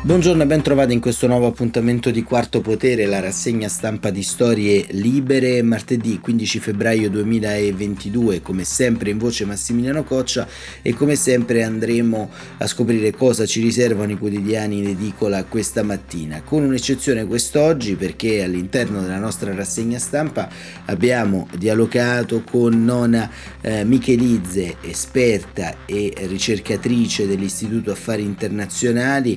Buongiorno 0.00 0.44
e 0.44 0.46
ben 0.46 0.62
trovati 0.62 0.92
in 0.92 1.00
questo 1.00 1.26
nuovo 1.26 1.48
appuntamento 1.48 2.12
di 2.12 2.22
Quarto 2.22 2.60
Potere, 2.60 3.06
la 3.06 3.18
rassegna 3.18 3.68
stampa 3.68 4.10
di 4.10 4.22
storie 4.22 4.86
libere, 4.90 5.60
martedì 5.62 6.20
15 6.20 6.60
febbraio 6.60 7.10
2022, 7.10 8.40
come 8.40 8.62
sempre 8.62 9.10
in 9.10 9.18
voce 9.18 9.44
Massimiliano 9.44 10.04
Coccia 10.04 10.46
e 10.82 10.94
come 10.94 11.16
sempre 11.16 11.64
andremo 11.64 12.30
a 12.58 12.66
scoprire 12.68 13.12
cosa 13.12 13.44
ci 13.44 13.60
riservano 13.60 14.12
i 14.12 14.18
quotidiani 14.18 14.78
in 14.78 14.86
edicola 14.86 15.42
questa 15.42 15.82
mattina, 15.82 16.42
con 16.42 16.62
un'eccezione 16.62 17.26
quest'oggi 17.26 17.96
perché 17.96 18.44
all'interno 18.44 19.00
della 19.00 19.18
nostra 19.18 19.52
rassegna 19.52 19.98
stampa 19.98 20.48
abbiamo 20.84 21.48
dialogato 21.56 22.44
con 22.48 22.84
Nona 22.84 23.28
eh, 23.60 23.82
Michelizze, 23.82 24.76
esperta 24.80 25.78
e 25.86 26.14
ricercatrice 26.28 27.26
dell'Istituto 27.26 27.90
Affari 27.90 28.22
Internazionali 28.22 29.36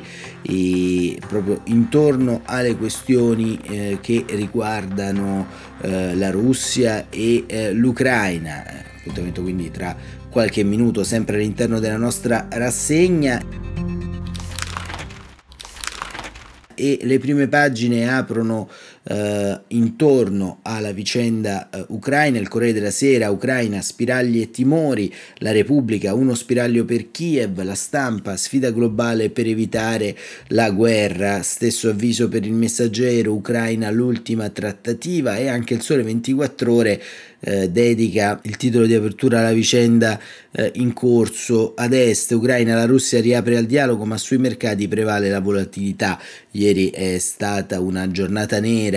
proprio 1.28 1.62
intorno 1.66 2.42
alle 2.46 2.76
questioni 2.76 3.60
eh, 3.64 3.98
che 4.02 4.26
riguardano 4.30 5.48
eh, 5.82 6.16
la 6.16 6.32
Russia 6.32 7.10
e 7.10 7.46
eh, 7.48 7.74
l'Ucraina. 7.74 8.64
Appuntamento 8.98 9.42
quindi 9.42 9.72
tra 9.72 9.96
qualche 10.30 10.64
minuto 10.64 11.04
sempre 11.04 11.36
all'interno 11.36 11.80
della 11.80 11.98
nostra 11.98 12.48
rassegna. 12.50 13.70
e 16.82 17.00
le 17.04 17.20
prime 17.20 17.48
pagine 17.48 18.12
aprono 18.12 18.68
eh, 19.04 19.60
intorno 19.68 20.60
alla 20.62 20.92
vicenda 20.92 21.70
eh, 21.70 21.86
ucraina, 21.90 22.38
il 22.38 22.48
Corriere 22.48 22.74
della 22.74 22.92
Sera, 22.92 23.30
Ucraina, 23.30 23.82
spiragli 23.82 24.42
e 24.42 24.52
timori, 24.52 25.14
la 25.38 25.52
Repubblica, 25.52 26.14
uno 26.14 26.36
spiraglio 26.36 26.86
per 26.86 27.12
Kiev, 27.12 27.62
la 27.64 27.76
stampa, 27.76 28.38
sfida 28.38 28.72
globale 28.72 29.30
per 29.30 29.48
evitare 29.48 30.16
la 30.48 30.70
guerra, 30.72 31.42
stesso 31.42 31.90
avviso 31.90 32.28
per 32.30 32.46
il 32.46 32.54
messaggero, 32.54 33.34
Ucraina 33.34 33.90
l'ultima 33.90 34.50
trattativa 34.50 35.38
e 35.38 35.48
anche 35.48 35.74
il 35.74 35.82
Sole 35.82 36.04
24 36.04 36.74
ore 36.74 37.02
eh, 37.44 37.70
dedica 37.70 38.40
il 38.44 38.56
titolo 38.56 38.86
di 38.86 38.94
apertura 38.94 39.40
alla 39.40 39.52
vicenda 39.52 40.20
eh, 40.52 40.72
in 40.76 40.94
corso 40.94 41.74
ad 41.76 41.94
est, 41.94 42.32
Ucraina, 42.32 42.76
la 42.76 42.86
Russia 42.86 43.20
riapre 43.20 43.58
al 43.58 43.66
dialogo 43.66 44.06
ma 44.06 44.18
sui 44.18 44.38
mercati 44.38 44.88
prevale 44.88 45.30
la 45.30 45.40
volatilità. 45.40 46.20
Ieri 46.52 46.90
è 46.90 47.18
stata 47.18 47.80
una 47.80 48.10
giornata 48.12 48.60
nera 48.60 48.91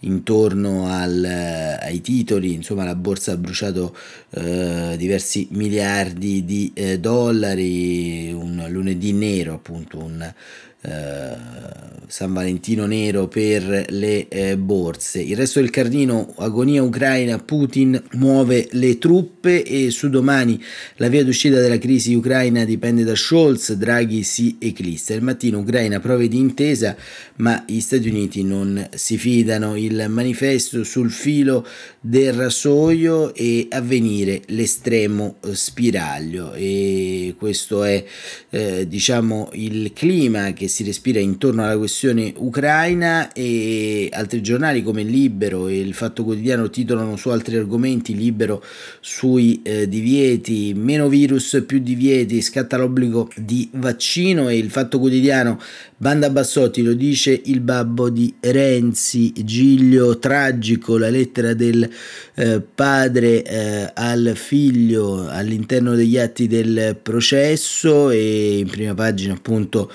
intorno 0.00 0.86
al, 0.88 1.24
eh, 1.24 1.78
ai 1.80 2.00
titoli, 2.00 2.54
insomma 2.54 2.84
la 2.84 2.94
borsa 2.94 3.32
ha 3.32 3.36
bruciato 3.36 3.96
eh, 4.30 4.94
diversi 4.96 5.48
miliardi 5.52 6.44
di 6.44 6.70
eh, 6.74 6.98
dollari, 6.98 8.32
un 8.32 8.66
lunedì 8.68 9.12
nero 9.12 9.54
appunto, 9.54 9.98
un 9.98 10.32
San 10.80 12.32
Valentino 12.32 12.86
nero 12.86 13.28
per 13.28 13.86
le 13.88 14.28
eh, 14.28 14.56
borse. 14.56 15.20
Il 15.20 15.36
resto 15.36 15.60
del 15.60 15.70
cardino, 15.70 16.32
agonia 16.38 16.82
ucraina, 16.82 17.38
Putin 17.38 18.02
muove 18.12 18.68
le 18.72 18.98
truppe 18.98 19.62
e 19.62 19.90
su 19.90 20.08
domani 20.08 20.62
la 20.96 21.08
via 21.08 21.22
d'uscita 21.22 21.60
della 21.60 21.78
crisi 21.78 22.14
ucraina 22.14 22.64
dipende 22.64 23.04
da 23.04 23.14
Scholz, 23.14 23.72
Draghi 23.72 24.22
si 24.22 24.56
eclissa. 24.58 25.14
Il 25.14 25.22
mattino 25.22 25.58
Ucraina 25.58 26.00
prove 26.00 26.28
di 26.28 26.38
intesa, 26.38 26.96
ma 27.36 27.64
gli 27.66 27.80
Stati 27.80 28.08
Uniti 28.08 28.42
non 28.42 28.88
si 28.94 29.18
fidano. 29.18 29.76
Il 29.76 30.06
manifesto 30.08 30.84
sul 30.84 31.10
filo 31.10 31.66
del 32.00 32.32
rasoio 32.32 33.34
e 33.34 33.66
avvenire 33.70 34.42
l'estremo 34.46 35.36
eh, 35.44 35.54
spiraglio 35.54 36.54
e 36.54 37.34
questo 37.36 37.84
è 37.84 38.02
eh, 38.50 38.86
diciamo 38.88 39.50
il 39.52 39.92
clima 39.92 40.52
che 40.52 40.67
si 40.68 40.84
respira 40.84 41.18
intorno 41.18 41.64
alla 41.64 41.76
questione 41.76 42.32
ucraina 42.36 43.32
e 43.32 44.08
altri 44.12 44.40
giornali 44.42 44.82
come 44.82 45.02
Libero 45.02 45.68
e 45.68 45.80
il 45.80 45.94
Fatto 45.94 46.24
Quotidiano 46.24 46.70
titolano 46.70 47.16
su 47.16 47.30
altri 47.30 47.56
argomenti, 47.56 48.14
Libero 48.14 48.62
sui 49.00 49.60
eh, 49.62 49.88
divieti, 49.88 50.74
meno 50.74 51.08
virus, 51.08 51.62
più 51.66 51.78
divieti, 51.80 52.40
scatta 52.40 52.76
l'obbligo 52.76 53.30
di 53.36 53.68
vaccino 53.72 54.48
e 54.48 54.58
il 54.58 54.70
Fatto 54.70 54.98
Quotidiano, 54.98 55.60
Banda 55.96 56.30
Bassotti 56.30 56.82
lo 56.82 56.92
dice 56.92 57.40
il 57.46 57.60
babbo 57.60 58.08
di 58.08 58.32
Renzi, 58.38 59.32
Giglio 59.44 60.18
tragico, 60.18 60.96
la 60.96 61.08
lettera 61.08 61.54
del 61.54 61.90
eh, 62.34 62.60
padre 62.60 63.42
eh, 63.42 63.90
al 63.94 64.32
figlio 64.36 65.28
all'interno 65.28 65.96
degli 65.96 66.16
atti 66.16 66.46
del 66.46 66.96
processo 67.02 68.10
e 68.10 68.58
in 68.58 68.68
prima 68.68 68.94
pagina 68.94 69.34
appunto 69.34 69.90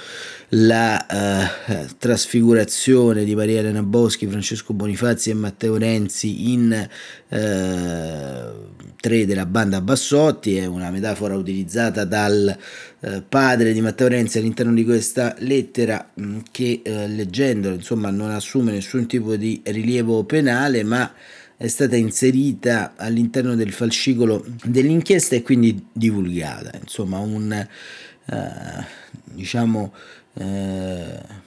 la 0.56 1.06
uh, 1.10 1.86
trasfigurazione 1.98 3.24
di 3.24 3.36
Maria 3.36 3.60
Elena 3.60 3.82
Boschi, 3.82 4.28
Francesco 4.28 4.74
Bonifazzi 4.74 5.32
e 5.32 5.34
Matteo 5.34 5.78
Renzi 5.78 6.52
in 6.52 6.90
uh, 7.28 7.36
tre 9.00 9.26
della 9.26 9.46
banda 9.48 9.82
Bassotti, 9.82 10.58
è 10.58 10.66
una 10.66 10.92
metafora 10.92 11.36
utilizzata 11.36 12.06
dal 12.06 12.56
uh, 13.00 13.24
padre 13.28 13.74
di 13.74 13.82
Matteo 13.82 14.08
Renzi 14.08 14.38
all'interno 14.38 14.74
di 14.74 14.84
questa 14.84 15.36
lettera 15.40 16.12
mh, 16.14 16.24
mm, 16.24 16.40
che 16.52 16.82
leggendola 16.84 17.76
insomma 17.76 18.12
non 18.12 18.30
assume 18.30 18.72
nessun 18.72 19.08
tipo 19.08 19.36
di 19.36 19.62
rilievo 19.64 20.24
penale 20.24 20.84
ma 20.84 21.12
è 21.58 21.68
stata 21.68 21.96
inserita 21.96 22.94
all'interno 22.96 23.56
del 23.56 23.72
fascicolo 23.72 24.46
dell'inchiesta 24.64 25.36
e 25.36 25.42
quindi 25.42 25.88
divulgata, 25.92 26.72
insomma 26.80 27.18
un 27.20 27.68
diciamo 29.24 29.94
eh, 30.36 31.42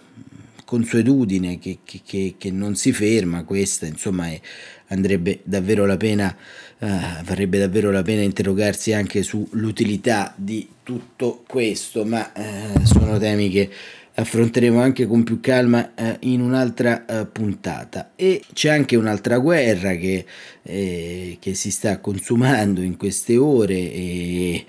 consuetudine 0.65 1.59
che, 1.59 1.79
che, 1.85 2.35
che, 2.37 2.51
non 2.51 2.75
si 2.75 2.93
ferma, 2.93 3.45
questa 3.45 3.87
insomma 3.87 4.29
è, 4.29 4.41
andrebbe 4.89 5.41
davvero 5.45 5.87
la 5.87 5.97
pena, 5.97 6.37
eh, 6.79 6.89
varrebbe 7.25 7.59
davvero 7.59 7.91
la 7.91 8.03
pena 8.03 8.23
interrogarsi 8.23 8.93
anche 8.93 9.23
sull'utilità 9.23 10.35
di 10.37 10.69
tutto 10.83 11.45
questo, 11.47 12.05
ma 12.05 12.33
eh, 12.33 12.85
sono 12.85 13.19
temi 13.19 13.49
che 13.49 13.71
affronteremo 14.19 14.81
anche 14.81 15.07
con 15.07 15.25
più 15.25 15.41
calma 15.41 15.95
eh, 15.95 16.17
in 16.21 16.41
un'altra 16.41 17.05
eh, 17.05 17.27
puntata. 17.27 18.13
E 18.17 18.43
c'è 18.53 18.71
anche 18.71 18.97
un'altra 18.97 19.39
guerra 19.39 19.95
che, 19.95 20.25
eh, 20.63 21.37
che, 21.39 21.55
si 21.55 21.71
sta 21.71 21.99
consumando 21.99 22.81
in 22.81 22.97
queste 22.97 23.37
ore 23.37 23.75
e 23.75 24.65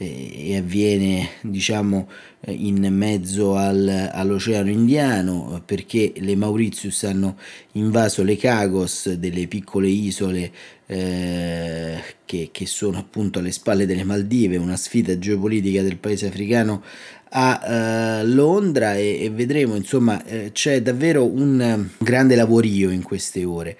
e 0.00 0.56
avviene 0.56 1.28
diciamo 1.42 2.08
in 2.46 2.86
mezzo 2.92 3.56
al, 3.56 4.10
all'oceano 4.12 4.70
indiano 4.70 5.60
perché 5.66 6.12
le 6.18 6.36
Mauritius 6.36 7.02
hanno 7.02 7.36
invaso 7.72 8.22
le 8.22 8.36
Cagos 8.36 9.12
delle 9.14 9.48
piccole 9.48 9.88
isole 9.88 10.52
eh, 10.86 12.00
che, 12.24 12.50
che 12.52 12.66
sono 12.66 12.98
appunto 12.98 13.40
alle 13.40 13.50
spalle 13.50 13.86
delle 13.86 14.04
Maldive 14.04 14.56
una 14.56 14.76
sfida 14.76 15.18
geopolitica 15.18 15.82
del 15.82 15.96
paese 15.96 16.28
africano 16.28 16.84
a 17.30 18.20
uh, 18.22 18.26
Londra 18.26 18.94
e, 18.94 19.24
e, 19.24 19.30
vedremo 19.30 19.74
insomma 19.74 20.24
eh, 20.24 20.50
c'è 20.52 20.80
davvero 20.80 21.26
un 21.26 21.86
grande 21.98 22.34
lavorio 22.34 22.90
in 22.90 23.02
queste 23.02 23.44
ore. 23.44 23.76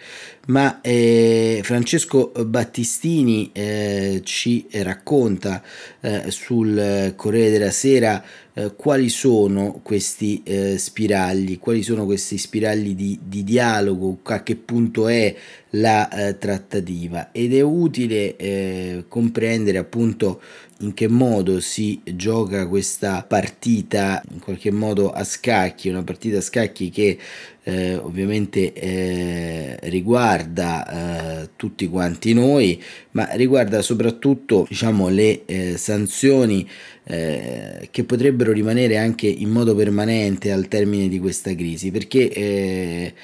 Ma 0.49 0.81
eh, 0.81 1.61
Francesco 1.63 2.33
Battistini 2.47 3.51
eh, 3.53 4.23
ci 4.25 4.67
racconta 4.73 5.63
eh, 6.01 6.31
sul 6.31 7.13
Corriere 7.17 7.51
della 7.51 7.71
Sera 7.71 8.25
eh, 8.55 8.75
quali 8.75 9.09
sono 9.09 9.81
questi 9.83 10.43
eh, 10.45 10.79
spiragli, 10.79 11.59
quali 11.59 11.83
sono 11.83 12.05
questi 12.07 12.39
spiragli 12.39 12.95
di, 12.95 13.19
di, 13.23 13.45
dialogo, 13.45 14.19
a 14.23 14.43
che 14.43 14.57
punto 14.57 15.07
è 15.07 15.33
la 15.71 16.09
eh, 16.09 16.39
trattativa. 16.39 17.31
Ed 17.31 17.55
è 17.55 17.61
utile 17.61 19.05
comprendere 19.07 19.79
appunto 19.79 20.41
in 20.81 20.95
che 20.95 21.09
modo 21.09 21.61
si 21.61 22.01
gioca 22.05 22.69
questa 22.69 23.25
partita 23.27 24.23
in 24.31 24.39
qualche 24.39 24.71
modo 24.71 25.11
a 25.11 25.25
scacchi, 25.25 25.89
una 25.89 26.05
partita 26.05 26.39
a 26.39 26.43
scacchi 26.43 26.91
che 26.91 27.19
eh, 27.65 27.97
ovviamente 27.97 28.73
eh, 28.73 29.79
riguarda 29.83 31.43
eh, 31.43 31.51
tutti 31.57 31.89
quanti 31.89 32.33
noi, 32.33 32.81
ma 33.13 33.29
riguarda 33.33 33.83
soprattutto 33.83 34.67
diciamo, 34.69 35.09
le 35.09 35.45
eh, 35.47 35.77
sanzioni 35.77 36.69
eh, 37.05 37.89
che 37.91 38.05
potrebbero 38.05 38.53
rimanere 38.53 38.99
anche 38.99 39.27
in 39.27 39.51
modo 39.51 39.75
permanente 39.75 40.53
al 40.53 40.69
termine 40.69 41.09
di 41.09 41.19
questa 41.19 41.55
crisi, 41.55 41.91
perché 41.91 42.31
eh, 42.31 43.15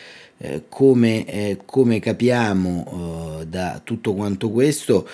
come, 0.68 1.56
come, 1.64 2.00
capiamo 2.00 3.44
da 3.48 3.80
tutto 3.82 4.14
quanto 4.14 4.50
questo, 4.50 5.08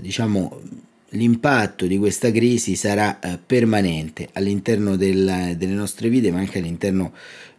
diciamo 0.00 0.60
l'impatto 1.10 1.86
di 1.86 1.98
questa 1.98 2.30
crisi 2.30 2.76
sarà 2.76 3.18
eh, 3.18 3.38
permanente 3.44 4.28
all'interno 4.32 4.96
del, 4.96 5.54
delle 5.56 5.74
nostre 5.74 6.08
vite, 6.08 6.30
ma 6.30 6.38
anche 6.38 6.58
all'interno 6.58 7.12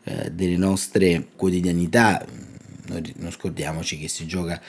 eh, 0.03 0.31
delle 0.31 0.57
nostre 0.57 1.27
quotidianità. 1.35 2.25
Noi 2.87 3.13
non 3.17 3.31
scordiamoci 3.31 3.97
che 3.97 4.07
si 4.07 4.25
gioca 4.25 4.61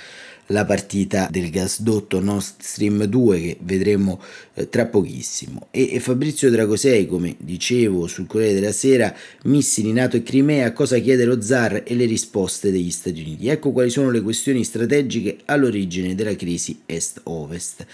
la 0.46 0.64
partita 0.64 1.28
del 1.30 1.50
gasdotto 1.50 2.20
Nord 2.20 2.42
Stream 2.58 3.04
2 3.04 3.40
che 3.40 3.56
vedremo 3.60 4.20
eh, 4.54 4.68
tra 4.68 4.86
pochissimo. 4.86 5.68
E, 5.70 5.94
e, 5.94 6.00
Fabrizio 6.00 6.50
Dragosei, 6.50 7.06
come 7.06 7.36
dicevo 7.38 8.06
sul 8.06 8.26
Corriere 8.26 8.54
della 8.54 8.72
Sera, 8.72 9.14
missili 9.44 9.92
NATO 9.92 10.16
e 10.16 10.22
Crimea, 10.22 10.72
cosa 10.72 10.98
chiede 10.98 11.24
lo 11.24 11.40
zar 11.40 11.82
e 11.86 11.94
le 11.94 12.04
risposte 12.04 12.70
degli 12.70 12.90
Stati 12.90 13.20
Uniti. 13.20 13.48
Ecco 13.48 13.72
quali 13.72 13.90
sono 13.90 14.10
le 14.10 14.20
questioni 14.20 14.64
strategiche 14.64 15.38
all'origine 15.46 16.14
della 16.14 16.36
crisi 16.36 16.80
est-ovest. 16.86 17.86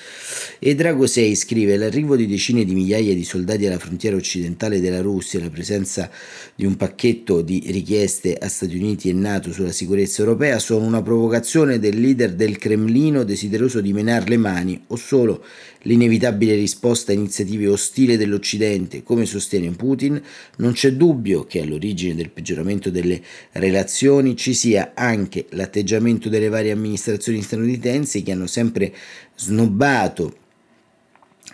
E 0.59 0.75
Dragosei 0.75 1.35
scrive 1.35 1.77
l'arrivo 1.77 2.17
di 2.17 2.27
decine 2.27 2.65
di 2.65 2.75
migliaia 2.75 3.15
di 3.15 3.25
soldati 3.25 3.67
alla 3.67 3.79
frontiera 3.79 4.17
occidentale 4.17 4.81
della 4.81 5.01
Russia, 5.01 5.39
la 5.39 5.51
presenza 5.51 6.11
di 6.55 6.65
un 6.65 6.77
pacchetto 6.77 7.43
di 7.43 7.63
richieste 7.67 8.35
a 8.35 8.49
Stati 8.49 8.77
Uniti 8.77 9.09
e 9.09 9.13
NATO 9.13 9.53
sulla 9.53 9.73
sicurezza 9.73 10.23
europea 10.23 10.59
sono 10.59 10.85
una 10.85 11.03
provocazione 11.03 11.79
del 11.79 12.01
leader 12.01 12.35
del 12.39 12.57
Cremlino 12.57 13.25
desideroso 13.25 13.81
di 13.81 13.93
menar 13.93 14.29
le 14.29 14.37
mani 14.37 14.81
o 14.87 14.97
solo 14.97 15.45
l'inevitabile 15.83 16.55
risposta 16.55 17.11
a 17.11 17.17
iniziative 17.17 17.67
ostili 17.67 18.17
dell'Occidente, 18.17 19.03
come 19.03 19.27
sostiene 19.27 19.73
Putin, 19.73 20.23
non 20.59 20.73
c'è 20.73 20.93
dubbio 20.93 21.45
che 21.45 21.61
all'origine 21.61 22.15
del 22.15 22.31
peggioramento 22.31 22.91
delle 22.91 23.21
relazioni 23.53 24.37
ci 24.37 24.55
sia 24.55 24.93
anche 24.95 25.47
l'atteggiamento 25.51 26.29
delle 26.29 26.49
varie 26.49 26.71
amministrazioni 26.71 27.43
statunitensi 27.43 28.23
che 28.23 28.31
hanno 28.31 28.47
sempre 28.47 28.95
snobbato 29.35 30.47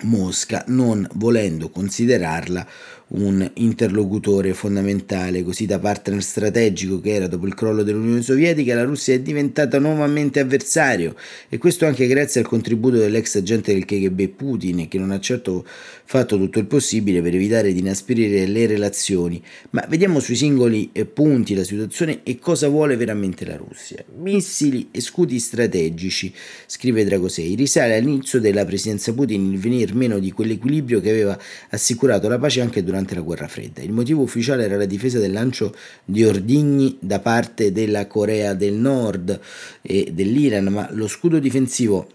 Mosca 0.02 0.64
non 0.66 1.08
volendo 1.14 1.70
considerarla 1.70 2.66
un 3.08 3.48
interlocutore 3.54 4.54
fondamentale, 4.54 5.42
così 5.42 5.66
da 5.66 5.78
partner 5.78 6.22
strategico 6.22 7.00
che 7.00 7.12
era 7.12 7.26
dopo 7.26 7.46
il 7.46 7.54
crollo 7.54 7.82
dell'Unione 7.82 8.22
Sovietica, 8.22 8.74
la 8.74 8.84
Russia 8.84 9.14
è 9.14 9.20
diventata 9.20 9.78
nuovamente 9.78 10.40
avversario 10.40 11.14
e 11.48 11.58
questo 11.58 11.86
anche 11.86 12.06
grazie 12.06 12.40
al 12.40 12.46
contributo 12.46 12.96
dell'ex 12.96 13.36
agente 13.36 13.72
del 13.72 13.84
KGB 13.84 14.28
Putin 14.28 14.88
che 14.88 14.98
non 14.98 15.10
ha 15.10 15.20
certo 15.20 15.66
fatto 16.06 16.36
tutto 16.38 16.58
il 16.58 16.66
possibile 16.66 17.20
per 17.20 17.34
evitare 17.34 17.72
di 17.72 17.80
inasprire 17.80 18.46
le 18.46 18.66
relazioni. 18.66 19.42
Ma 19.70 19.84
vediamo 19.88 20.18
sui 20.18 20.36
singoli 20.36 20.90
eh, 20.92 21.04
punti 21.04 21.54
la 21.54 21.64
situazione 21.64 22.20
e 22.22 22.38
cosa 22.38 22.68
vuole 22.68 22.96
veramente 22.96 23.44
la 23.44 23.56
Russia. 23.56 24.02
Missili 24.16 24.88
e 24.90 25.00
scudi 25.00 25.38
strategici, 25.38 26.32
scrive 26.66 27.04
Dragosei, 27.04 27.54
risale 27.54 27.96
all'inizio 27.96 28.40
della 28.40 28.64
presidenza 28.64 29.12
Putin 29.12 29.52
il 29.52 29.58
venir 29.58 29.94
meno 29.94 30.18
di 30.18 30.32
quell'equilibrio 30.32 31.00
che 31.00 31.10
aveva 31.10 31.38
assicurato 31.70 32.28
la 32.28 32.38
pace 32.38 32.60
anche 32.60 32.82
durante 32.82 32.93
durante 32.94 33.14
la 33.16 33.22
guerra 33.22 33.48
fredda. 33.48 33.82
Il 33.82 33.92
motivo 33.92 34.22
ufficiale 34.22 34.64
era 34.64 34.76
la 34.76 34.84
difesa 34.84 35.18
del 35.18 35.32
lancio 35.32 35.74
di 36.04 36.24
ordigni 36.24 36.96
da 37.00 37.18
parte 37.18 37.72
della 37.72 38.06
Corea 38.06 38.54
del 38.54 38.74
Nord 38.74 39.40
e 39.82 40.10
dell'Iran, 40.12 40.66
ma 40.66 40.88
lo 40.92 41.08
scudo 41.08 41.40
difensivo 41.40 42.06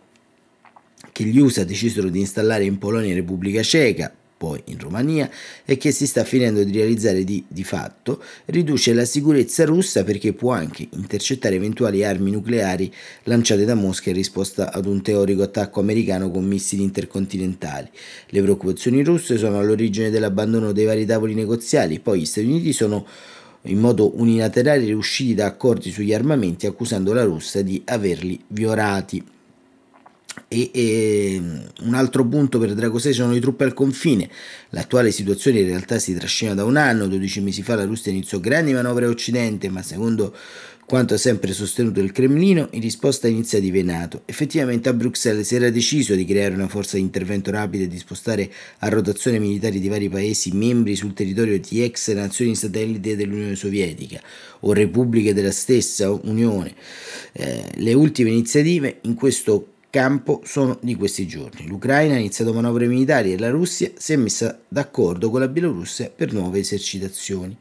che 1.12 1.24
gli 1.26 1.38
USA 1.38 1.66
decisero 1.66 2.08
di 2.08 2.20
installare 2.20 2.64
in 2.64 2.78
Polonia 2.78 3.12
e 3.12 3.16
Repubblica 3.16 3.62
Ceca 3.62 4.14
poi 4.40 4.62
in 4.68 4.80
Romania 4.80 5.30
e 5.66 5.76
che 5.76 5.92
si 5.92 6.08
sta 6.08 6.24
finendo 6.24 6.64
di 6.64 6.72
realizzare 6.72 7.26
di, 7.26 7.44
di 7.46 7.66
fatto, 7.66 8.24
riduce 8.46 8.94
la 8.94 9.04
sicurezza 9.04 9.66
russa 9.66 10.06
perché 10.06 10.32
può 10.32 10.54
anche 10.54 10.88
intercettare 10.94 11.56
eventuali 11.56 12.06
armi 12.06 12.32
nucleari 12.32 12.92
lanciate 13.24 13.66
da 13.66 13.76
Mosca 13.76 14.12
in 14.12 14.16
risposta 14.16 14.72
ad 14.72 14.86
un 14.86 15.02
teorico 15.02 15.44
attacco 15.44 15.82
americano 15.82 16.32
con 16.32 16.46
missili 16.46 16.84
intercontinentali. 16.84 17.90
Le 18.30 18.42
preoccupazioni 18.42 19.04
russe 19.04 19.38
sono 19.38 19.60
all'origine 19.60 20.10
dell'abbandono 20.10 20.72
dei 20.72 20.86
vari 20.86 21.06
tavoli 21.06 21.34
negoziali, 21.34 22.00
poi 22.00 22.22
gli 22.22 22.26
Stati 22.26 22.48
Uniti 22.48 22.72
sono 22.72 23.06
in 23.64 23.78
modo 23.78 24.18
unilaterale 24.18 24.86
riusciti 24.86 25.34
da 25.34 25.48
accordi 25.48 25.92
sugli 25.92 26.14
armamenti 26.14 26.66
accusando 26.66 27.12
la 27.12 27.24
Russia 27.26 27.62
di 27.62 27.82
averli 27.84 28.42
violati. 28.48 29.22
E, 30.52 30.72
e, 30.74 31.42
un 31.82 31.94
altro 31.94 32.26
punto 32.26 32.58
per 32.58 32.74
Drago 32.74 32.98
6 32.98 33.14
sono 33.14 33.32
le 33.32 33.40
truppe 33.40 33.64
al 33.64 33.74
confine. 33.74 34.28
L'attuale 34.70 35.12
situazione 35.12 35.60
in 35.60 35.68
realtà 35.68 36.00
si 36.00 36.16
trascina 36.16 36.56
da 36.56 36.66
un 36.66 36.76
anno, 36.76 37.08
12 37.08 37.42
mesi 37.42 37.62
fa 37.62 37.76
la 37.76 37.86
Russia 37.86 38.12
iniziò 38.12 38.40
grandi 38.40 38.74
manovre 38.74 39.06
a 39.06 39.10
occidente, 39.10 39.70
ma 39.70 39.84
secondo 39.84 40.36
quanto 40.88 41.14
ha 41.14 41.18
sempre 41.18 41.54
sostenuto 41.54 42.00
il 42.00 42.12
Cremlino, 42.12 42.70
in 42.72 42.82
risposta 42.82 43.28
a 43.28 43.30
iniziative 43.30 43.84
NATO. 43.84 44.24
Effettivamente 44.26 44.90
a 44.90 44.94
Bruxelles 44.94 45.46
si 45.46 45.54
era 45.54 45.70
deciso 45.70 46.16
di 46.16 46.26
creare 46.26 46.56
una 46.56 46.68
forza 46.68 46.96
di 46.96 47.04
intervento 47.04 47.52
rapida 47.52 47.84
e 47.84 47.88
di 47.88 48.00
spostare 48.00 48.52
a 48.80 48.90
rotazione 48.90 49.38
militari 49.38 49.80
di 49.80 49.88
vari 49.88 50.10
paesi 50.10 50.52
membri 50.52 50.96
sul 50.96 51.14
territorio 51.14 51.60
di 51.60 51.84
ex 51.84 52.12
nazioni 52.14 52.56
satellite 52.56 53.16
dell'Unione 53.16 53.56
Sovietica 53.56 54.20
o 54.62 54.74
repubbliche 54.74 55.36
della 55.36 55.52
stessa 55.52 56.10
Unione. 56.10 56.74
Eh, 57.34 57.66
le 57.76 57.94
ultime 57.94 58.32
iniziative 58.32 58.98
in 59.04 59.14
questo 59.14 59.74
campo 59.90 60.42
sono 60.44 60.78
di 60.82 60.96
questi 60.96 61.28
giorni. 61.28 61.68
L'Ucraina 61.68 62.16
ha 62.16 62.20
iniziato 62.20 62.54
manovre 62.54 62.88
militari 62.88 63.34
e 63.34 63.38
la 63.38 63.50
Russia 63.50 63.92
si 63.96 64.14
è 64.14 64.16
messa 64.16 64.60
d'accordo 64.68 65.30
con 65.30 65.40
la 65.40 65.48
Bielorussia 65.48 66.12
per 66.16 66.34
nuove 66.34 66.60
esercitazioni. 66.60 67.58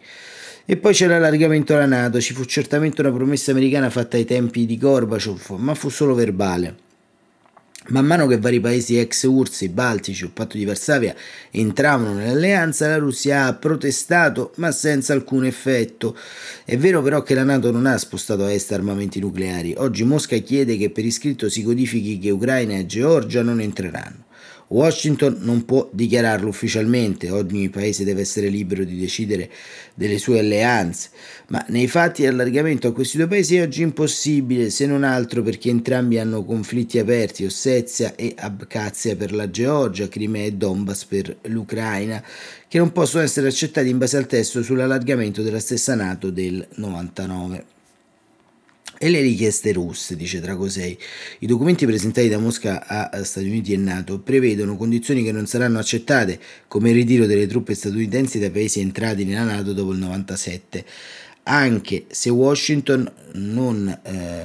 E 0.65 0.77
poi 0.77 0.93
c'è 0.93 1.07
l'allargamento 1.07 1.75
alla 1.75 1.87
Nato, 1.87 2.21
ci 2.21 2.35
fu 2.35 2.45
certamente 2.45 3.01
una 3.01 3.13
promessa 3.13 3.53
americana 3.53 3.89
fatta 3.89 4.17
ai 4.19 4.27
tempi 4.27 4.67
di 4.67 4.77
Gorbaciov, 4.77 5.57
ma 5.57 5.75
fu 5.75 5.89
solo 5.89 6.15
verbale. 6.15 6.88
Man 7.91 8.05
mano 8.05 8.27
che 8.27 8.37
vari 8.37 8.61
paesi 8.61 8.99
ex 8.99 9.23
URSS, 9.23 9.69
Baltici 9.69 10.25
o 10.25 10.31
Patto 10.31 10.59
di 10.59 10.67
Varsavia 10.67 11.15
entravano 11.51 12.13
nell'alleanza, 12.13 12.87
la 12.87 12.99
Russia 12.99 13.47
ha 13.47 13.55
protestato 13.55 14.53
ma 14.57 14.71
senza 14.73 15.15
alcun 15.15 15.47
effetto. 15.47 16.15
È 16.67 16.77
vero 16.77 17.01
però 17.01 17.23
che 17.23 17.35
la 17.35 17.45
Nato 17.45 17.71
non 17.71 17.87
ha 17.87 17.97
spostato 17.97 18.45
a 18.45 18.53
est 18.53 18.73
armamenti 18.73 19.21
nucleari. 19.21 19.73
Oggi 19.79 20.05
Mosca 20.05 20.37
chiede 20.37 20.77
che 20.77 20.91
per 20.91 21.07
iscritto 21.07 21.49
si 21.49 21.63
codifichi 21.63 22.19
che 22.19 22.29
Ucraina 22.29 22.75
e 22.75 22.85
Georgia 22.85 23.41
non 23.41 23.59
entreranno. 23.59 24.28
Washington 24.69 25.39
non 25.41 25.65
può 25.65 25.89
dichiararlo 25.93 26.49
ufficialmente, 26.49 27.31
ogni 27.31 27.71
paese 27.71 28.05
deve 28.05 28.21
essere 28.21 28.49
libero 28.49 28.85
di 28.85 28.99
decidere 28.99 29.51
delle 29.95 30.19
sue 30.19 30.41
alleanze, 30.41 31.09
ma 31.49 31.65
nei 31.69 31.89
fatti 31.89 32.25
l'allargamento 32.25 32.89
a 32.89 32.93
questi 32.93 33.17
due 33.17 33.29
paesi 33.29 33.57
è 33.57 33.63
oggi 33.63 33.83
impossibile, 33.83 34.69
se 34.71 34.87
non 34.87 35.05
altro 35.05 35.43
perché 35.43 35.71
entrambi 35.71 36.19
hanno 36.19 36.45
conflitti 36.45 36.99
aperti, 36.99 37.45
Ossetia 37.45 38.15
e 38.15 38.35
Abkhazia 38.37 39.17
per 39.17 39.33
la 39.33 39.51
Georgia, 39.51 40.09
Crimea 40.09 40.45
e 40.45 40.53
Donbass 40.53 41.05
per 41.05 41.37
l'Ucraina, 41.43 42.23
che 42.69 42.79
non 42.79 42.93
possono 42.93 43.23
essere 43.23 43.49
accettati 43.49 43.89
in 43.89 43.99
base 43.99 44.19
al 44.19 44.27
testo 44.27 44.63
sull'allargamento 44.63 45.43
della 45.43 45.61
stessa 45.61 45.95
Nato 45.95 46.31
del 46.31 46.67
99 46.75 47.77
e 48.99 49.11
le 49.11 49.21
richieste 49.21 49.73
russe, 49.73 50.17
dice 50.17 50.41
Dragosei. 50.41 50.99
I 51.39 51.47
documenti 51.47 51.87
presentati 51.87 52.29
da 52.29 52.39
Mosca 52.39 52.87
a 52.87 53.23
Stati 53.23 53.47
Uniti 53.47 53.73
e 53.73 53.77
NATO 53.77 54.19
prevedono 54.19 54.77
condizioni 54.77 55.23
che 55.23 55.31
non 55.31 55.47
saranno 55.47 55.79
accettate, 55.79 56.39
come 56.67 56.91
il 56.91 56.97
ritiro 56.97 57.27
delle 57.27 57.47
truppe 57.47 57.75
statunitensi 57.75 58.41
dai 58.41 58.51
paesi 58.51 58.81
entrati 58.81 59.25
nella 59.25 59.45
NATO 59.45 59.73
dopo 59.73 59.93
il 59.93 59.99
97, 59.99 60.85
anche 61.45 62.05
se 62.09 62.29
Washington 62.29 63.11
non, 63.35 63.89
eh, 64.03 64.43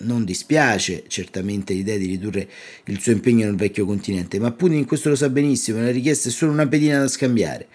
non 0.00 0.24
dispiace 0.24 1.04
certamente 1.08 1.72
l'idea 1.72 1.96
di 1.96 2.06
ridurre 2.06 2.46
il 2.84 3.00
suo 3.00 3.12
impegno 3.12 3.46
nel 3.46 3.56
vecchio 3.56 3.86
continente, 3.86 4.38
ma 4.38 4.52
Putin 4.52 4.84
questo 4.84 5.08
lo 5.08 5.16
sa 5.16 5.30
benissimo, 5.30 5.80
la 5.80 5.90
richiesta 5.90 6.28
è 6.28 6.32
solo 6.32 6.52
una 6.52 6.68
pedina 6.68 7.00
da 7.00 7.08
scambiare. 7.08 7.68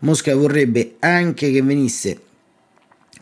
Mosca 0.00 0.34
vorrebbe 0.34 0.94
anche 1.00 1.50
che 1.50 1.62
venisse 1.62 2.30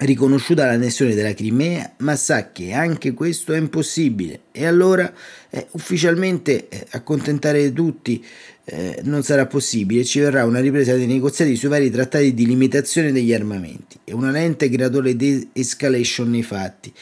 riconosciuta 0.01 0.65
l'annessione 0.65 1.15
della 1.15 1.35
Crimea, 1.35 1.93
ma 1.99 2.17
sa 2.17 2.53
che 2.53 2.73
anche 2.73 3.13
questo 3.13 3.53
è 3.53 3.59
impossibile 3.59 4.41
e 4.53 4.67
allora 4.67 5.13
eh, 5.51 5.67
ufficialmente 5.73 6.69
eh, 6.69 6.87
accontentare 6.91 7.73
tutti 7.73 8.25
eh, 8.65 9.01
non 9.03 9.23
sarà 9.23 9.47
possibile, 9.47 10.05
ci 10.05 10.21
verrà 10.21 10.45
una 10.45 10.61
ripresa 10.61 10.95
dei 10.95 11.07
negoziati 11.07 11.57
sui 11.57 11.69
vari 11.69 11.91
trattati 11.91 12.33
di 12.33 12.47
limitazione 12.47 13.13
degli 13.13 13.35
armamenti 13.35 13.99
e 14.05 14.15
una 14.15 14.31
lenta 14.31 14.65
e 14.65 14.71
graduale 14.71 15.17
de-escalation 15.17 16.31
nei 16.31 16.43
fatti. 16.43 16.93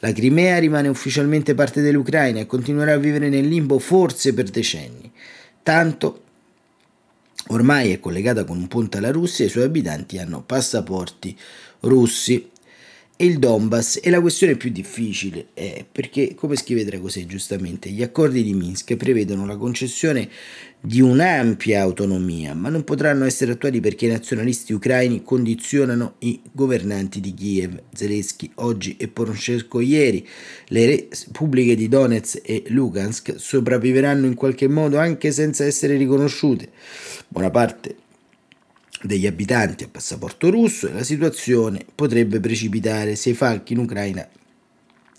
La 0.00 0.12
Crimea 0.12 0.58
rimane 0.58 0.88
ufficialmente 0.88 1.54
parte 1.54 1.80
dell'Ucraina 1.80 2.40
e 2.40 2.46
continuerà 2.46 2.94
a 2.94 2.98
vivere 2.98 3.28
nel 3.28 3.46
limbo 3.46 3.78
forse 3.78 4.32
per 4.32 4.48
decenni. 4.48 5.12
Tanto 5.62 6.22
ormai 7.48 7.92
è 7.92 8.00
collegata 8.00 8.44
con 8.44 8.56
un 8.56 8.66
ponte 8.66 8.98
alla 8.98 9.12
Russia 9.12 9.44
e 9.44 9.48
i 9.48 9.50
suoi 9.50 9.64
abitanti 9.64 10.18
hanno 10.18 10.42
passaporti 10.42 11.36
russi 11.80 12.50
e 13.20 13.24
il 13.24 13.40
Donbass 13.40 13.98
è 13.98 14.10
la 14.10 14.20
questione 14.20 14.54
più 14.54 14.70
difficile 14.70 15.48
eh, 15.54 15.84
perché, 15.90 16.36
come 16.36 16.54
scrive 16.54 16.84
Dragosei 16.84 17.26
giustamente, 17.26 17.90
gli 17.90 18.04
accordi 18.04 18.44
di 18.44 18.54
Minsk 18.54 18.94
prevedono 18.94 19.44
la 19.44 19.56
concessione 19.56 20.28
di 20.80 21.00
un'ampia 21.00 21.80
autonomia, 21.80 22.54
ma 22.54 22.68
non 22.68 22.84
potranno 22.84 23.24
essere 23.24 23.50
attuati 23.50 23.80
perché 23.80 24.06
i 24.06 24.10
nazionalisti 24.10 24.72
ucraini 24.72 25.24
condizionano 25.24 26.14
i 26.20 26.40
governanti 26.52 27.18
di 27.18 27.34
Kiev, 27.34 27.82
Zelensky 27.92 28.52
oggi 28.56 28.94
e 28.96 29.08
Poroshenko 29.08 29.80
ieri. 29.80 30.24
Le 30.68 30.86
repubbliche 30.86 31.74
di 31.74 31.88
Donetsk 31.88 32.40
e 32.44 32.62
Lugansk 32.68 33.34
sopravviveranno 33.36 34.26
in 34.26 34.34
qualche 34.34 34.68
modo 34.68 34.96
anche 34.96 35.32
senza 35.32 35.64
essere 35.64 35.96
riconosciute. 35.96 36.68
Buona 37.26 37.50
parte 37.50 38.06
degli 39.02 39.26
abitanti 39.26 39.84
a 39.84 39.88
passaporto 39.88 40.50
russo 40.50 40.88
e 40.88 40.92
la 40.92 41.04
situazione 41.04 41.84
potrebbe 41.94 42.40
precipitare 42.40 43.16
se 43.16 43.30
i 43.30 43.34
falchi 43.34 43.72
in 43.72 43.80
Ucraina 43.80 44.28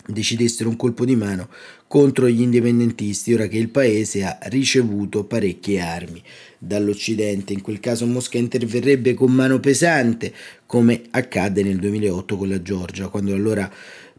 decidessero 0.06 0.68
un 0.68 0.76
colpo 0.76 1.04
di 1.04 1.16
mano 1.16 1.48
contro 1.86 2.28
gli 2.28 2.40
indipendentisti 2.40 3.32
ora 3.32 3.46
che 3.46 3.58
il 3.58 3.68
paese 3.68 4.24
ha 4.24 4.38
ricevuto 4.42 5.24
parecchie 5.24 5.80
armi 5.80 6.22
dall'Occidente. 6.58 7.52
In 7.52 7.62
quel 7.62 7.80
caso 7.80 8.06
Mosca 8.06 8.38
interverrebbe 8.38 9.14
con 9.14 9.32
mano 9.32 9.58
pesante 9.60 10.32
come 10.66 11.02
accadde 11.10 11.62
nel 11.62 11.78
2008 11.78 12.36
con 12.36 12.48
la 12.48 12.62
Georgia, 12.62 13.08
quando 13.08 13.34
allora 13.34 13.70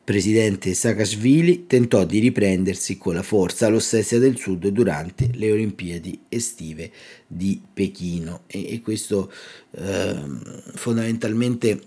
presidente 0.04 0.74
Saakashvili 0.74 1.68
tentò 1.68 2.04
di 2.06 2.20
riprendersi 2.20 2.98
con 2.98 3.14
la 3.14 3.24
forza 3.24 3.68
l'Ossetia 3.70 4.20
del 4.20 4.38
Sud 4.38 4.68
durante 4.68 5.30
le 5.34 5.52
Olimpiadi 5.52 6.22
estive 6.30 6.92
di 7.28 7.62
Pechino. 7.74 8.42
E, 8.48 8.74
e 8.74 8.82
questo 8.82 9.32
eh, 9.72 10.16
fondamentalmente 10.76 11.82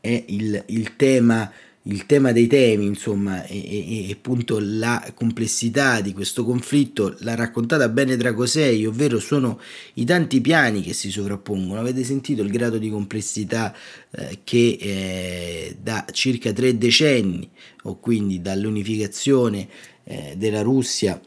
è 0.00 0.24
il, 0.28 0.62
il 0.66 0.96
tema 0.96 1.50
il 1.84 2.06
tema 2.06 2.30
dei 2.30 2.46
temi, 2.46 2.86
insomma, 2.86 3.44
e, 3.44 4.08
e, 4.08 4.12
appunto 4.12 4.58
la 4.60 5.10
complessità 5.14 6.00
di 6.00 6.12
questo 6.12 6.44
conflitto 6.44 7.16
l'ha 7.20 7.34
raccontata 7.34 7.88
bene 7.88 8.16
Dragosei, 8.16 8.86
ovvero 8.86 9.18
sono 9.18 9.60
i 9.94 10.04
tanti 10.04 10.40
piani 10.40 10.80
che 10.82 10.92
si 10.92 11.10
sovrappongono. 11.10 11.80
Avete 11.80 12.04
sentito 12.04 12.42
il 12.42 12.50
grado 12.50 12.78
di 12.78 12.88
complessità 12.88 13.74
eh, 14.10 14.40
che 14.44 14.78
eh, 14.80 15.76
da 15.80 16.04
circa 16.12 16.52
tre 16.52 16.78
decenni, 16.78 17.48
o 17.84 17.98
quindi 17.98 18.40
dall'unificazione 18.40 19.68
eh, 20.04 20.34
della 20.36 20.62
Russia 20.62 21.20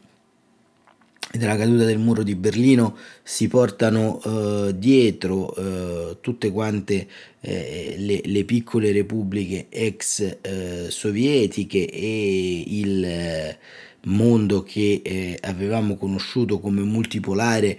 della 1.38 1.56
caduta 1.56 1.84
del 1.84 1.98
muro 1.98 2.22
di 2.22 2.34
Berlino 2.34 2.96
si 3.22 3.48
portano 3.48 4.20
eh, 4.22 4.74
dietro 4.76 5.54
eh, 5.54 6.16
tutte 6.20 6.50
quante 6.50 7.06
eh, 7.40 7.94
le, 7.98 8.20
le, 8.24 8.44
piccole 8.44 8.92
repubbliche 8.92 9.66
ex 9.68 10.38
eh, 10.40 10.86
sovietiche 10.88 11.88
e 11.88 12.64
il 12.66 13.04
eh, 13.04 13.58
mondo 14.04 14.62
che 14.62 15.00
eh, 15.04 15.38
avevamo 15.40 15.96
conosciuto 15.96 16.58
come 16.60 16.82
multipolare 16.82 17.78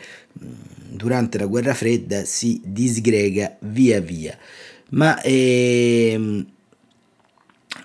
durante 0.89 1.37
la 1.37 1.45
guerra 1.45 1.73
fredda 1.73 2.23
si 2.25 2.61
disgrega 2.63 3.57
via 3.61 3.99
via. 3.99 4.37
Ma 4.89 5.21
ehm, 5.21 6.45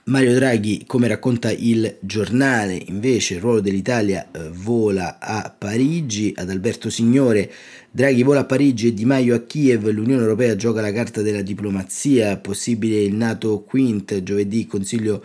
Mario 0.04 0.34
Draghi, 0.34 0.82
come 0.84 1.06
racconta 1.06 1.52
il 1.52 1.98
giornale, 2.00 2.82
invece 2.86 3.34
il 3.34 3.40
ruolo 3.40 3.60
dell'Italia 3.60 4.26
eh, 4.32 4.50
vola 4.50 5.20
a 5.20 5.54
Parigi, 5.56 6.34
ad 6.36 6.50
Alberto 6.50 6.90
Signore, 6.90 7.48
Draghi 7.88 8.24
vola 8.24 8.40
a 8.40 8.44
Parigi 8.44 8.88
e 8.88 8.94
Di 8.94 9.04
Maio 9.04 9.36
a 9.36 9.42
Kiev, 9.42 9.88
l'Unione 9.90 10.22
Europea 10.22 10.56
gioca 10.56 10.80
la 10.80 10.90
carta 10.90 11.22
della 11.22 11.42
diplomazia, 11.42 12.36
possibile 12.36 13.00
il 13.00 13.14
NATO 13.14 13.62
Quint, 13.62 14.24
giovedì 14.24 14.66
Consiglio 14.66 15.22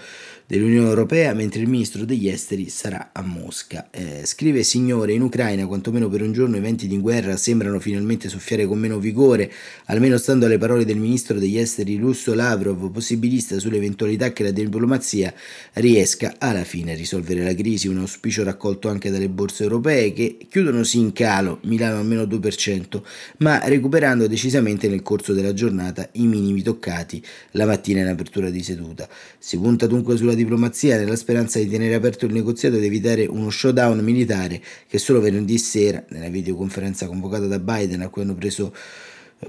dell'Unione 0.48 0.88
Europea, 0.88 1.34
mentre 1.34 1.60
il 1.60 1.68
ministro 1.68 2.06
degli 2.06 2.30
esteri 2.30 2.70
sarà 2.70 3.10
a 3.12 3.22
Mosca. 3.22 3.90
Eh, 3.92 4.22
scrive 4.24 4.64
Signore, 4.64 5.12
in 5.12 5.22
Ucraina, 5.22 5.68
quantomeno 5.68 6.08
per 6.08 6.22
un 6.22 6.32
giorno, 6.32 6.56
i 6.56 6.62
venti 6.62 6.88
di 6.88 6.98
guerra 7.00 7.36
sembrano 7.36 7.82
finalmente 7.82 8.30
soffiare 8.30 8.66
con 8.66 8.80
meno 8.80 8.98
vigore, 8.98 9.52
almeno 9.88 10.18
stando 10.18 10.46
alle 10.46 10.58
parole 10.58 10.86
del 10.86 10.96
ministro 10.98 11.38
degli 11.38 11.58
esteri 11.58 11.98
russo 11.98 12.34
Lavrov, 12.34 12.90
possibilista 12.92 13.60
sull'eventualità 13.60 14.32
che 14.32 14.44
la 14.44 14.52
diplomazia 14.52 15.34
riesca 15.74 16.36
alla 16.38 16.64
fine 16.64 16.94
a 16.94 16.96
risolvere 16.96 17.44
la 17.44 17.54
crisi, 17.54 17.90
un 17.90 17.98
auspicio 17.98 18.46
raccolto 18.46 18.88
anche 18.88 19.12
dalle 19.12 19.28
borse 19.28 19.64
europee 19.64 20.14
che 20.14 20.38
chiudono 20.50 20.84
sì 20.86 21.00
in 21.00 21.12
calo, 21.12 21.60
Milano 21.64 21.98
almeno 21.98 22.24
2%, 22.24 23.02
ma 23.40 23.60
recuperando 23.68 24.28
decisamente 24.28 24.88
nel 24.88 25.02
corso 25.02 25.34
della 25.34 25.54
giornata 25.54 26.08
i 26.14 26.26
minimi 26.26 26.62
toccati 26.62 27.22
la 27.52 27.66
mattina 27.66 28.00
in 28.00 28.08
apertura 28.08 28.50
di 28.50 28.64
seduta. 28.64 29.10
Si 29.38 29.58
punta 29.58 29.88
dunque 29.88 30.16
sulla 30.16 30.36
diplomazia 30.38 30.98
nella 30.98 31.16
speranza 31.16 31.60
di 31.60 31.68
tenere 31.68 31.96
aperto 31.96 32.26
il 32.26 32.34
negoziato 32.34 32.78
ed 32.78 32.84
evitare 32.84 33.26
uno 33.26 33.50
showdown 33.50 34.00
militare 34.00 34.62
che 34.88 34.98
solo 34.98 35.20
venerdì 35.20 35.58
sera, 35.58 36.04
nella 36.10 36.30
videoconferenza 36.30 37.08
convocata 37.08 37.46
da 37.46 37.60
Biden 37.60 38.02
a 38.02 38.10
cui 38.10 38.22
hanno 38.22 38.36
preso 38.36 38.74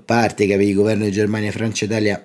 parte 0.05 0.47
capi 0.47 0.67
di 0.67 0.75
governo 0.75 1.05
di 1.05 1.13
Germania, 1.13 1.53
Francia 1.53 1.85
Italia, 1.85 2.23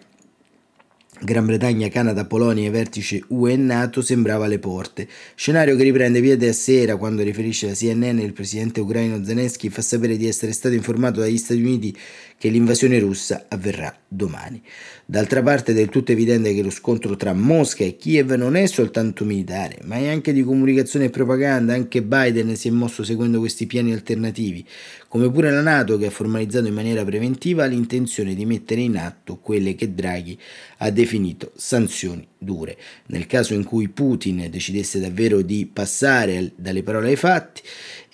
Gran 1.22 1.46
Bretagna, 1.46 1.88
Canada, 1.88 2.26
Polonia 2.26 2.68
e 2.68 2.72
vertici 2.72 3.24
UE 3.30 3.54
e 3.54 3.56
NATO 3.56 4.02
sembrava 4.02 4.46
alle 4.46 4.60
porte. 4.60 5.08
Scenario 5.36 5.78
che 5.78 5.84
riprende 5.84 6.20
piede 6.20 6.50
a 6.50 6.54
sera 6.54 6.98
quando 6.98 7.24
riferisce 7.24 7.68
la 7.68 7.74
CNN 7.74 8.20
il 8.20 8.34
presidente 8.34 8.82
ucraino 8.82 9.24
Zelensky 9.24 9.70
fa 9.70 9.82
sapere 9.82 10.18
di 10.18 10.28
essere 10.28 10.52
stato 10.52 10.76
informato 10.76 11.22
dagli 11.22 11.38
Stati 11.38 11.62
Uniti 11.62 11.96
che 12.38 12.50
l'invasione 12.50 13.00
russa 13.00 13.46
avverrà 13.48 13.96
domani. 14.14 14.62
D'altra 15.06 15.42
parte 15.42 15.72
è 15.72 15.76
del 15.76 15.90
tutto 15.90 16.12
evidente 16.12 16.54
che 16.54 16.62
lo 16.62 16.70
scontro 16.70 17.16
tra 17.16 17.34
Mosca 17.34 17.84
e 17.84 17.98
Kiev 17.98 18.32
non 18.34 18.56
è 18.56 18.66
soltanto 18.68 19.26
militare, 19.26 19.80
ma 19.84 19.96
è 19.96 20.08
anche 20.08 20.34
di 20.34 20.44
comunicazione 20.44 21.06
e 21.06 21.10
propaganda. 21.10 21.74
Anche 21.74 22.02
Biden 22.02 22.56
si 22.56 22.68
è 22.68 22.72
mosso 22.72 23.04
seguendo 23.04 23.40
questi 23.40 23.66
piani 23.66 23.94
alternativi, 23.94 24.66
come 25.08 25.30
pure 25.32 25.52
la 25.52 25.62
Nato 25.62 25.98
che 25.98 26.08
ha 26.08 26.12
formalizzato 26.12 26.68
in 26.68 26.74
maniera 26.74 27.04
preventiva 27.04 27.66
l'intenzione 27.66 28.36
di 28.36 28.46
mettere 28.46 28.82
in 28.82 28.98
atto 28.98 29.38
quelle 29.38 29.76
che 29.76 29.94
Draghi 29.94 30.38
ha 30.78 30.90
definito 30.90 31.52
sanzioni 31.56 32.28
dure. 32.38 32.78
Nel 33.08 33.26
caso 33.26 33.54
in 33.54 33.64
cui 33.64 33.88
Putin 33.90 34.48
decidesse 34.50 35.00
davvero 35.00 35.42
di 35.42 35.66
passare 35.72 36.52
dalle 36.56 36.84
parole 36.84 37.10
ai 37.10 37.16
fatti, 37.16 37.62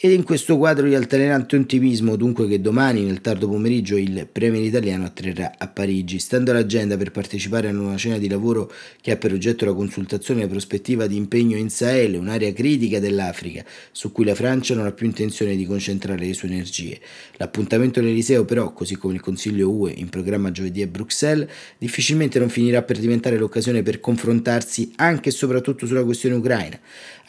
ed 0.02 0.12
in 0.12 0.24
questo 0.24 0.58
quadro 0.58 0.88
di 0.88 0.96
altalenante 0.96 1.58
ottimismo, 1.58 2.16
dunque 2.16 2.48
che 2.48 2.62
domani 2.62 3.04
nel 3.04 3.20
tardo 3.20 3.50
pomeriggio 3.50 3.98
il 3.98 4.30
Premier 4.32 4.64
italiano 4.64 5.04
atterrà 5.04 5.56
a 5.58 5.68
Parigi, 5.68 6.20
stando 6.20 6.52
all'agenda 6.52 6.96
per 6.96 7.12
partecipare 7.12 7.68
a 7.68 7.72
una 7.72 7.98
cena 7.98 8.18
di 8.18 8.30
lavoro 8.30 8.72
che 9.02 9.12
ha 9.12 9.18
per 9.18 9.34
oggetto 9.34 9.66
la 9.66 9.74
consultazione 9.74 10.40
e 10.40 10.44
la 10.44 10.52
prospettiva 10.52 11.06
di 11.06 11.18
impegno 11.18 11.58
in 11.58 11.70
Sahel, 11.70 12.16
un'area 12.16 12.54
critica 12.54 13.02
dell'Africa, 13.02 13.66
su 13.92 14.14
cui 14.14 14.24
la 14.24 14.36
Francia 14.36 14.74
non 14.74 14.86
ha 14.86 14.94
più 14.94 15.06
intenzione 15.06 15.58
di 15.58 15.66
concentrare 15.66 16.26
le 16.26 16.34
sue 16.34 16.48
energie. 16.48 16.98
L'appuntamento 17.36 18.00
all'Eliseo 18.00 18.46
però, 18.46 18.72
così 18.72 18.96
come 18.96 19.16
il 19.16 19.20
Consiglio 19.20 19.70
UE 19.70 19.92
in 19.92 20.08
programma 20.08 20.50
giovedì 20.50 20.82
a 20.82 20.88
Bruxelles, 20.88 21.50
difficilmente 21.78 22.40
non 22.40 22.48
finirà 22.48 22.84
per 22.84 23.00
diventare 23.00 23.38
l'occasione 23.38 23.84
per 23.84 24.00
confrontarsi 24.00 24.94
anche 24.96 25.28
e 25.28 25.32
soprattutto 25.34 25.86
sulla 25.86 26.06
questione 26.06 26.36
ucraina. 26.36 26.80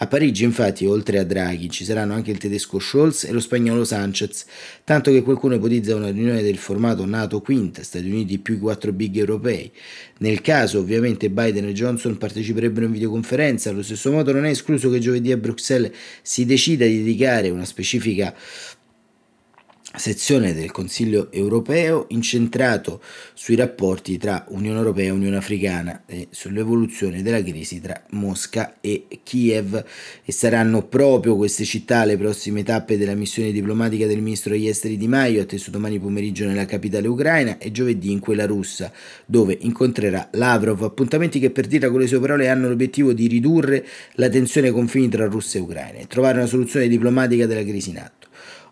A 0.02 0.06
Parigi, 0.06 0.44
infatti, 0.44 0.86
oltre 0.86 1.18
a 1.18 1.24
Draghi, 1.24 1.68
ci 1.68 1.84
saranno 1.84 2.14
anche 2.14 2.30
il 2.30 2.38
tedesco 2.38 2.78
Scholz 2.78 3.24
e 3.24 3.32
lo 3.32 3.38
spagnolo 3.38 3.84
Sanchez, 3.84 4.46
tanto 4.82 5.10
che 5.10 5.20
qualcuno 5.20 5.56
ipotizza 5.56 5.94
una 5.94 6.08
riunione 6.08 6.40
del 6.40 6.56
formato 6.56 7.04
NATO 7.04 7.42
Quint, 7.42 7.82
Stati 7.82 8.08
Uniti 8.08 8.38
più 8.38 8.54
i 8.54 8.58
quattro 8.58 8.94
big 8.94 9.18
europei. 9.18 9.70
Nel 10.20 10.40
caso, 10.40 10.78
ovviamente, 10.78 11.28
Biden 11.28 11.66
e 11.66 11.74
Johnson 11.74 12.16
parteciperebbero 12.16 12.86
in 12.86 12.92
videoconferenza, 12.92 13.68
allo 13.68 13.82
stesso 13.82 14.10
modo 14.10 14.32
non 14.32 14.46
è 14.46 14.48
escluso 14.48 14.88
che 14.88 15.00
giovedì 15.00 15.32
a 15.32 15.36
Bruxelles 15.36 15.92
si 16.22 16.46
decida 16.46 16.86
di 16.86 16.96
dedicare 16.96 17.50
una 17.50 17.66
specifica 17.66 18.34
sezione 19.96 20.54
del 20.54 20.70
Consiglio 20.70 21.32
europeo 21.32 22.06
incentrato 22.10 23.02
sui 23.34 23.56
rapporti 23.56 24.18
tra 24.18 24.44
Unione 24.50 24.78
Europea 24.78 25.06
e 25.06 25.10
Unione 25.10 25.36
Africana 25.36 26.02
e 26.06 26.28
sull'evoluzione 26.30 27.22
della 27.22 27.42
crisi 27.42 27.80
tra 27.80 28.00
Mosca 28.10 28.76
e 28.80 29.06
Kiev 29.24 29.84
e 30.24 30.32
saranno 30.32 30.86
proprio 30.86 31.34
queste 31.34 31.64
città 31.64 32.04
le 32.04 32.16
prossime 32.16 32.62
tappe 32.62 32.96
della 32.96 33.14
missione 33.14 33.50
diplomatica 33.50 34.06
del 34.06 34.22
ministro 34.22 34.52
degli 34.52 34.68
esteri 34.68 34.96
Di 34.96 35.08
Maio 35.08 35.42
atteso 35.42 35.72
domani 35.72 35.98
pomeriggio 35.98 36.46
nella 36.46 36.66
capitale 36.66 37.08
ucraina 37.08 37.58
e 37.58 37.72
giovedì 37.72 38.12
in 38.12 38.20
quella 38.20 38.46
russa 38.46 38.92
dove 39.26 39.58
incontrerà 39.60 40.28
Lavrov 40.34 40.84
appuntamenti 40.84 41.40
che 41.40 41.50
per 41.50 41.66
dirla 41.66 41.90
con 41.90 41.98
le 41.98 42.06
sue 42.06 42.20
parole 42.20 42.48
hanno 42.48 42.68
l'obiettivo 42.68 43.12
di 43.12 43.26
ridurre 43.26 43.84
la 44.14 44.28
tensione 44.28 44.68
ai 44.68 44.72
confini 44.72 45.08
tra 45.08 45.26
Russia 45.26 45.58
e 45.58 45.62
Ucraina 45.64 45.98
e 45.98 46.06
trovare 46.06 46.38
una 46.38 46.46
soluzione 46.46 46.86
diplomatica 46.86 47.46
della 47.46 47.64
crisi 47.64 47.90
in 47.90 47.98
atto. 47.98 48.19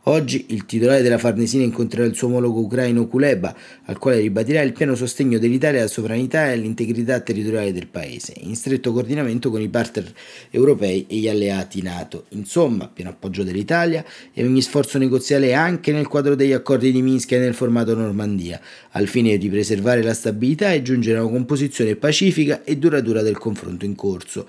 Oggi 0.09 0.47
il 0.49 0.65
titolare 0.65 1.03
della 1.03 1.19
Farnesina 1.19 1.65
incontrerà 1.65 2.07
il 2.07 2.15
suo 2.15 2.29
omologo 2.29 2.61
ucraino 2.61 3.07
Kuleba, 3.07 3.55
al 3.85 3.99
quale 3.99 4.21
ribadirà 4.21 4.63
il 4.63 4.73
pieno 4.73 4.95
sostegno 4.95 5.39
dell'Italia 5.39 5.81
alla 5.81 5.89
sovranità 5.89 6.49
e 6.49 6.53
all'integrità 6.53 7.21
territoriale 7.21 7.75
del 7.75 7.89
paese, 7.89 8.33
in 8.41 8.57
stretto 8.57 8.91
coordinamento 8.95 9.51
con 9.51 9.61
i 9.61 9.69
partner 9.69 10.11
europei 10.49 11.05
e 11.07 11.17
gli 11.17 11.29
alleati 11.29 11.83
NATO. 11.83 12.25
Insomma, 12.31 12.89
pieno 12.89 13.11
appoggio 13.11 13.43
dell'Italia 13.43 14.03
e 14.33 14.47
ogni 14.47 14.63
sforzo 14.63 14.97
negoziale 14.97 15.53
anche 15.53 15.93
nel 15.93 16.07
quadro 16.07 16.35
degli 16.35 16.53
accordi 16.53 16.91
di 16.91 17.03
Minsk 17.03 17.33
e 17.33 17.39
nel 17.39 17.53
formato 17.53 17.95
Normandia, 17.95 18.59
al 18.99 19.07
fine 19.07 19.39
di 19.39 19.49
preservare 19.49 20.03
la 20.03 20.13
stabilità 20.13 20.73
e 20.73 20.83
giungere 20.83 21.19
a 21.19 21.23
una 21.23 21.31
composizione 21.31 21.95
pacifica 21.95 22.65
e 22.65 22.77
duratura 22.77 23.23
del 23.23 23.39
confronto 23.39 23.85
in 23.85 23.95
corso. 23.95 24.47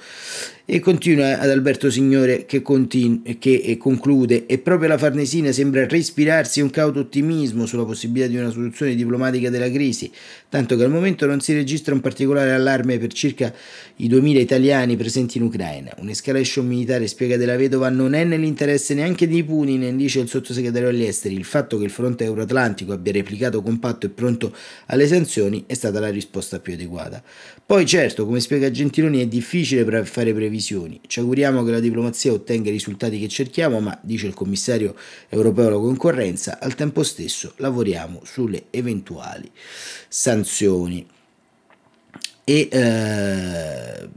E 0.72 0.79
continua 0.79 1.39
ad 1.39 1.50
Alberto 1.50 1.89
Signore 1.89 2.46
che, 2.46 2.62
continu- 2.62 3.39
che 3.39 3.75
conclude, 3.79 4.46
e 4.46 4.60
proprio 4.60 4.88
la 4.88 5.00
Farnesina 5.00 5.51
sembra 5.51 5.88
respirarsi 5.88 6.62
un 6.62 6.70
cauto 6.70 7.00
ottimismo 7.00 7.65
sulla 7.65 7.86
possibilità 7.86 8.27
di 8.27 8.38
una 8.38 8.51
soluzione 8.51 8.94
diplomatica 8.94 9.50
della 9.50 9.72
crisi, 9.72 10.12
tanto 10.48 10.75
che 10.75 10.84
al 10.84 10.91
momento 10.91 11.25
non 11.25 11.41
si 11.41 11.53
registra 11.53 11.96
un 11.96 12.01
particolare 12.01 12.51
allarme 12.51 13.00
per 13.00 13.12
circa 13.13 13.51
i 13.96 14.08
2000 14.08 14.39
italiani 14.39 14.96
presenti 14.96 15.39
in 15.39 15.46
Ucraina. 15.46 15.91
Un'escalation 15.98 16.68
militare, 16.68 17.08
spiega 17.08 17.36
della 17.36 17.56
vedova, 17.56 17.89
non 17.89 18.13
è 18.13 18.24
nell'interesse 18.24 18.94
neanche 18.94 19.27
di 19.27 19.44
Putin, 19.44 19.98
dice 19.98 20.20
il 20.20 20.27
sottosegretario 20.27 20.89
agli 20.89 21.03
esteri. 21.03 21.34
Il 21.34 21.46
fatto 21.46 21.79
che 21.79 21.86
il 21.86 21.89
fronte 21.89 22.25
euroatlantico 22.25 22.94
abbia 22.94 23.12
replicato 23.12 23.63
compatto 23.63 24.06
e 24.06 24.10
pronto 24.10 24.38
alle 24.88 25.08
sanzioni 25.08 25.63
è 25.67 25.74
stata 25.74 26.00
la 26.00 26.10
risposta 26.10 26.60
più 26.60 26.74
adeguata. 26.74 27.22
Poi 27.65 27.86
certo, 27.86 28.25
come 28.25 28.39
spiega 28.39 28.72
Gentiloni, 28.72 29.22
è 29.22 29.27
difficile 29.27 29.84
fare 30.05 30.34
previsioni. 30.34 31.00
Ci 31.05 31.19
auguriamo 31.19 31.63
che 31.63 31.72
la 31.72 31.79
diplomazia 31.79 32.31
ottenga 32.31 32.69
i 32.69 32.72
risultati 32.72 33.19
che 33.19 33.27
cerchiamo, 33.27 33.79
ma, 33.79 33.98
dice 34.01 34.27
il 34.27 34.34
commissario 34.34 34.96
europeo 35.29 35.67
alla 35.67 35.77
concorrenza, 35.77 36.60
al 36.60 36.75
tempo 36.75 37.03
stesso 37.03 37.53
lavoriamo 37.58 38.22
sulle 38.24 38.63
eventuali 38.72 39.50
sanzioni. 40.08 41.05
E 42.43 42.67
eh, 42.72 44.10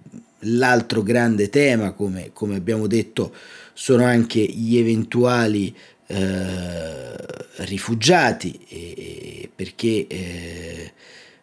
l'altro 0.43 1.03
grande 1.03 1.49
tema, 1.51 1.93
come, 1.93 2.31
come, 2.33 2.57
abbiamo 2.57 2.87
detto, 2.87 3.35
sono 3.75 4.05
anche 4.05 4.41
gli 4.41 4.79
eventuali 4.79 5.75
eh, 6.13 7.65
rifugiati, 7.65 8.59
e, 8.69 9.51
perché, 9.55 10.07
eh, 10.07 10.93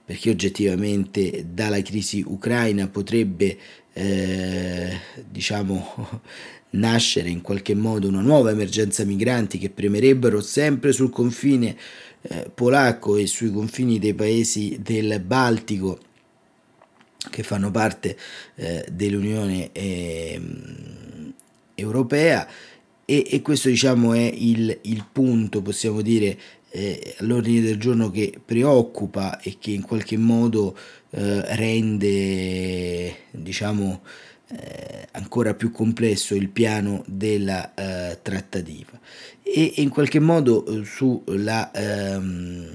perché, 0.05 0.29
oggettivamente 0.29 1.45
dalla 1.51 1.81
crisi 1.81 2.23
ucraina 2.25 2.87
potrebbe 2.87 3.57
eh, 3.93 4.99
diciamo, 5.27 6.21
nascere 6.71 7.29
in 7.29 7.41
qualche 7.41 7.73
modo 7.73 8.07
una 8.07 8.21
nuova 8.21 8.51
emergenza 8.51 9.03
migranti 9.03 9.57
che 9.57 9.71
premerebbero 9.71 10.39
sempre 10.39 10.91
sul 10.91 11.09
confine 11.09 11.75
eh, 12.21 12.51
polacco 12.53 13.15
e 13.15 13.25
sui 13.25 13.51
confini 13.51 13.97
dei 13.97 14.13
paesi 14.13 14.77
del 14.83 15.19
Baltico 15.19 15.99
che 17.31 17.41
fanno 17.41 17.71
parte 17.71 18.15
eh, 18.55 18.85
dell'Unione 18.91 19.71
eh, 19.71 20.41
Europea 21.73 22.47
e, 23.09 23.25
e, 23.27 23.41
questo 23.41 23.69
diciamo 23.69 24.13
è 24.13 24.31
il, 24.35 24.81
il 24.83 25.03
punto, 25.11 25.63
possiamo 25.63 26.01
dire, 26.01 26.37
eh, 26.69 27.15
all'ordine 27.17 27.61
del 27.61 27.79
giorno 27.79 28.11
che 28.11 28.39
preoccupa 28.45 29.39
e 29.39 29.57
che 29.59 29.71
in 29.71 29.81
qualche 29.81 30.15
modo 30.15 30.77
eh, 31.09 31.55
rende 31.55 33.15
diciamo 33.31 34.01
eh, 34.51 35.07
ancora 35.13 35.55
più 35.55 35.71
complesso 35.71 36.35
il 36.35 36.49
piano 36.49 37.03
della 37.07 37.73
eh, 37.73 38.19
trattativa. 38.21 38.99
E, 39.41 39.73
e, 39.75 39.81
in 39.81 39.89
qualche 39.89 40.19
modo 40.19 40.63
eh, 40.67 40.85
sulla, 40.85 41.71
ehm, 41.71 42.67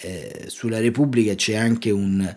eh, 0.00 0.44
sulla 0.48 0.80
Repubblica 0.80 1.36
c'è 1.36 1.54
anche 1.54 1.92
un, 1.92 2.36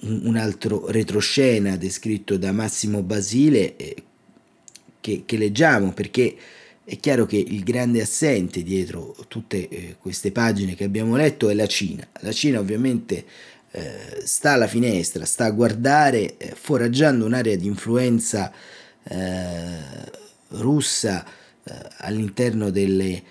un 0.00 0.36
altro 0.36 0.90
retroscena 0.90 1.76
descritto 1.76 2.36
da 2.36 2.50
Massimo 2.50 3.04
Basile 3.04 3.76
che, 5.02 5.24
che, 5.26 5.36
leggiamo 5.36 5.92
perché 5.92 6.34
è 6.84 6.96
chiaro 6.98 7.26
che 7.26 7.36
il 7.36 7.62
grande 7.62 8.00
assente 8.00 8.62
dietro 8.62 9.14
tutte 9.28 9.68
eh, 9.68 9.96
queste 9.98 10.32
pagine 10.32 10.74
che 10.74 10.84
abbiamo 10.84 11.16
letto 11.16 11.50
è 11.50 11.54
la 11.54 11.66
Cina. 11.66 12.06
La 12.20 12.32
Cina 12.32 12.58
ovviamente 12.58 13.24
eh, 13.72 14.22
sta 14.24 14.52
alla 14.52 14.66
finestra, 14.66 15.24
sta 15.24 15.46
a 15.46 15.50
guardare, 15.50 16.36
eh, 16.36 16.54
foraggiando 16.54 17.24
un'area 17.24 17.56
di 17.56 17.66
influenza 17.66 18.52
eh, 19.04 19.78
russa 20.48 21.24
eh, 21.24 21.72
all'interno 21.98 22.70
delle, 22.70 23.22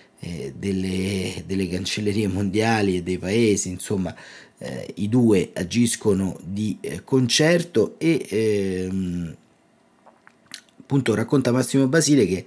delle, 0.53 1.43
delle, 1.47 1.67
cancellerie 1.67 2.27
mondiali 2.27 2.97
e 2.97 3.03
dei 3.03 3.17
paesi, 3.17 3.69
insomma 3.69 4.15
i 4.93 5.09
due 5.09 5.49
agiscono 5.53 6.39
di 6.43 6.77
concerto 7.03 7.95
e 7.97 8.27
ehm, 8.29 9.35
appunto 10.91 11.15
racconta 11.15 11.53
Massimo 11.53 11.87
Basile 11.87 12.25
che 12.25 12.45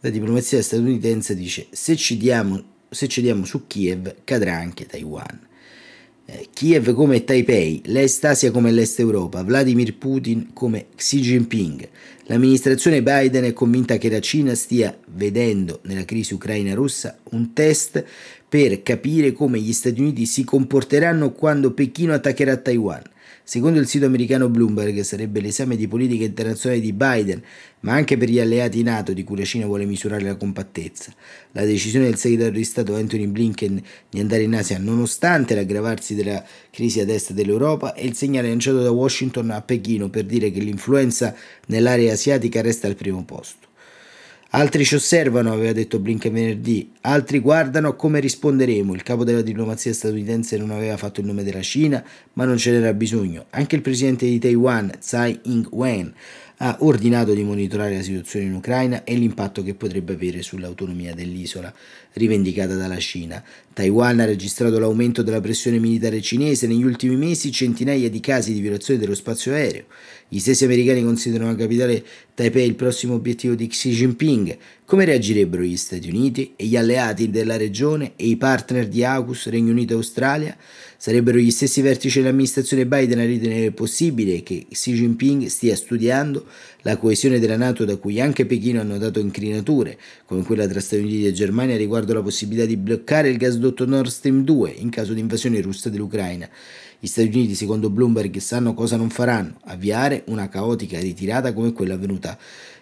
la 0.00 0.10
diplomazia 0.10 0.60
statunitense 0.60 1.36
dice 1.36 1.68
se 1.70 1.94
cediamo, 1.94 2.60
se 2.90 3.06
cediamo 3.06 3.44
su 3.44 3.68
Kiev 3.68 4.16
cadrà 4.24 4.56
anche 4.56 4.84
Taiwan. 4.84 5.46
Eh, 6.26 6.48
Kiev 6.52 6.92
come 6.92 7.22
Taipei, 7.22 7.82
l'Est 7.84 8.24
Asia 8.24 8.50
come 8.50 8.72
l'Est 8.72 8.98
Europa, 8.98 9.44
Vladimir 9.44 9.94
Putin 9.96 10.52
come 10.52 10.86
Xi 10.96 11.20
Jinping. 11.20 11.88
L'amministrazione 12.24 13.00
Biden 13.00 13.44
è 13.44 13.52
convinta 13.52 13.96
che 13.96 14.10
la 14.10 14.20
Cina 14.20 14.56
stia 14.56 14.98
vedendo 15.12 15.78
nella 15.84 16.04
crisi 16.04 16.34
ucraina-russa 16.34 17.18
un 17.30 17.52
test 17.52 18.04
per 18.48 18.82
capire 18.82 19.32
come 19.32 19.60
gli 19.60 19.72
Stati 19.72 20.00
Uniti 20.00 20.26
si 20.26 20.42
comporteranno 20.42 21.30
quando 21.30 21.72
Pechino 21.72 22.12
attaccherà 22.12 22.56
Taiwan. 22.56 23.02
Secondo 23.46 23.78
il 23.78 23.86
sito 23.86 24.06
americano 24.06 24.48
Bloomberg 24.48 24.98
sarebbe 25.02 25.38
l'esame 25.40 25.76
di 25.76 25.86
politica 25.86 26.24
internazionale 26.24 26.80
di 26.80 26.94
Biden, 26.94 27.42
ma 27.80 27.92
anche 27.92 28.16
per 28.16 28.30
gli 28.30 28.40
alleati 28.40 28.82
NATO 28.82 29.12
di 29.12 29.22
cui 29.22 29.36
la 29.36 29.44
Cina 29.44 29.66
vuole 29.66 29.84
misurare 29.84 30.24
la 30.24 30.36
compattezza. 30.36 31.12
La 31.52 31.66
decisione 31.66 32.06
del 32.06 32.16
segretario 32.16 32.58
di 32.58 32.64
Stato 32.64 32.94
Anthony 32.94 33.26
Blinken 33.26 33.82
di 34.08 34.18
andare 34.18 34.44
in 34.44 34.54
Asia, 34.54 34.78
nonostante 34.78 35.54
l'aggravarsi 35.54 36.14
della 36.14 36.42
crisi 36.70 37.00
ad 37.00 37.10
est 37.10 37.32
dell'Europa, 37.32 37.92
è 37.92 38.02
il 38.02 38.14
segnale 38.14 38.48
lanciato 38.48 38.82
da 38.82 38.90
Washington 38.90 39.50
a 39.50 39.60
Pechino 39.60 40.08
per 40.08 40.24
dire 40.24 40.50
che 40.50 40.60
l'influenza 40.60 41.36
nell'area 41.66 42.14
asiatica 42.14 42.62
resta 42.62 42.86
al 42.86 42.94
primo 42.94 43.24
posto. 43.24 43.72
Altri 44.56 44.84
ci 44.84 44.94
osservano, 44.94 45.52
aveva 45.52 45.72
detto 45.72 45.98
Blinken 45.98 46.32
venerdì, 46.32 46.92
altri 47.00 47.40
guardano 47.40 47.96
come 47.96 48.20
risponderemo. 48.20 48.94
Il 48.94 49.02
capo 49.02 49.24
della 49.24 49.42
diplomazia 49.42 49.92
statunitense 49.92 50.56
non 50.56 50.70
aveva 50.70 50.96
fatto 50.96 51.18
il 51.18 51.26
nome 51.26 51.42
della 51.42 51.60
Cina, 51.60 52.04
ma 52.34 52.44
non 52.44 52.56
ce 52.56 52.70
n'era 52.70 52.94
bisogno. 52.94 53.46
Anche 53.50 53.74
il 53.74 53.82
presidente 53.82 54.26
di 54.26 54.38
Taiwan, 54.38 54.92
Tsai 55.00 55.40
Ing-wen, 55.42 56.14
ha 56.64 56.78
ordinato 56.80 57.34
di 57.34 57.42
monitorare 57.42 57.96
la 57.96 58.02
situazione 58.02 58.46
in 58.46 58.54
Ucraina 58.54 59.04
e 59.04 59.14
l'impatto 59.16 59.62
che 59.62 59.74
potrebbe 59.74 60.14
avere 60.14 60.40
sull'autonomia 60.40 61.12
dell'isola 61.12 61.70
rivendicata 62.14 62.74
dalla 62.74 62.96
Cina. 62.96 63.44
Taiwan 63.74 64.20
ha 64.20 64.24
registrato 64.24 64.78
l'aumento 64.78 65.22
della 65.22 65.42
pressione 65.42 65.78
militare 65.78 66.22
cinese 66.22 66.66
negli 66.66 66.82
ultimi 66.82 67.16
mesi, 67.16 67.52
centinaia 67.52 68.08
di 68.08 68.18
casi 68.20 68.54
di 68.54 68.60
violazione 68.60 68.98
dello 68.98 69.14
spazio 69.14 69.52
aereo. 69.52 69.84
Gli 70.26 70.38
stessi 70.38 70.64
americani 70.64 71.04
considerano 71.04 71.50
la 71.50 71.56
capitale 71.56 72.02
Taipei 72.34 72.66
il 72.66 72.76
prossimo 72.76 73.12
obiettivo 73.12 73.54
di 73.54 73.66
Xi 73.66 73.90
Jinping. 73.90 74.56
Come 74.86 75.06
reagirebbero 75.06 75.62
gli 75.62 75.78
Stati 75.78 76.10
Uniti 76.10 76.52
e 76.56 76.66
gli 76.66 76.76
alleati 76.76 77.30
della 77.30 77.56
regione 77.56 78.12
e 78.16 78.26
i 78.26 78.36
partner 78.36 78.86
di 78.86 79.02
AUKUS, 79.02 79.48
Regno 79.48 79.70
Unito 79.70 79.94
e 79.94 79.96
Australia? 79.96 80.54
Sarebbero 80.98 81.38
gli 81.38 81.50
stessi 81.50 81.80
vertici 81.80 82.20
dell'amministrazione 82.20 82.84
Biden 82.84 83.18
a 83.18 83.24
ritenere 83.24 83.70
possibile 83.70 84.42
che 84.42 84.66
Xi 84.68 84.92
Jinping 84.92 85.46
stia 85.46 85.74
studiando 85.74 86.44
la 86.82 86.98
coesione 86.98 87.38
della 87.38 87.56
Nato 87.56 87.86
da 87.86 87.96
cui 87.96 88.20
anche 88.20 88.44
Pechino 88.44 88.78
ha 88.78 88.84
notato 88.84 89.20
incrinature, 89.20 89.98
come 90.26 90.42
quella 90.42 90.68
tra 90.68 90.80
Stati 90.80 91.00
Uniti 91.00 91.26
e 91.26 91.32
Germania 91.32 91.78
riguardo 91.78 92.12
la 92.12 92.20
possibilità 92.20 92.66
di 92.66 92.76
bloccare 92.76 93.30
il 93.30 93.38
gasdotto 93.38 93.86
Nord 93.86 94.10
Stream 94.10 94.44
2 94.44 94.70
in 94.70 94.90
caso 94.90 95.14
di 95.14 95.20
invasione 95.20 95.62
russa 95.62 95.88
dell'Ucraina. 95.88 96.46
Gli 97.00 97.06
Stati 97.06 97.28
Uniti, 97.28 97.54
secondo 97.54 97.88
Bloomberg, 97.88 98.36
sanno 98.36 98.74
cosa 98.74 98.96
non 98.96 99.08
faranno, 99.08 99.60
avviare 99.64 100.24
una 100.26 100.48
caotica 100.48 100.98
ritirata 100.98 101.54
come 101.54 101.72
quella 101.72 101.94
avvenuta 101.94 102.38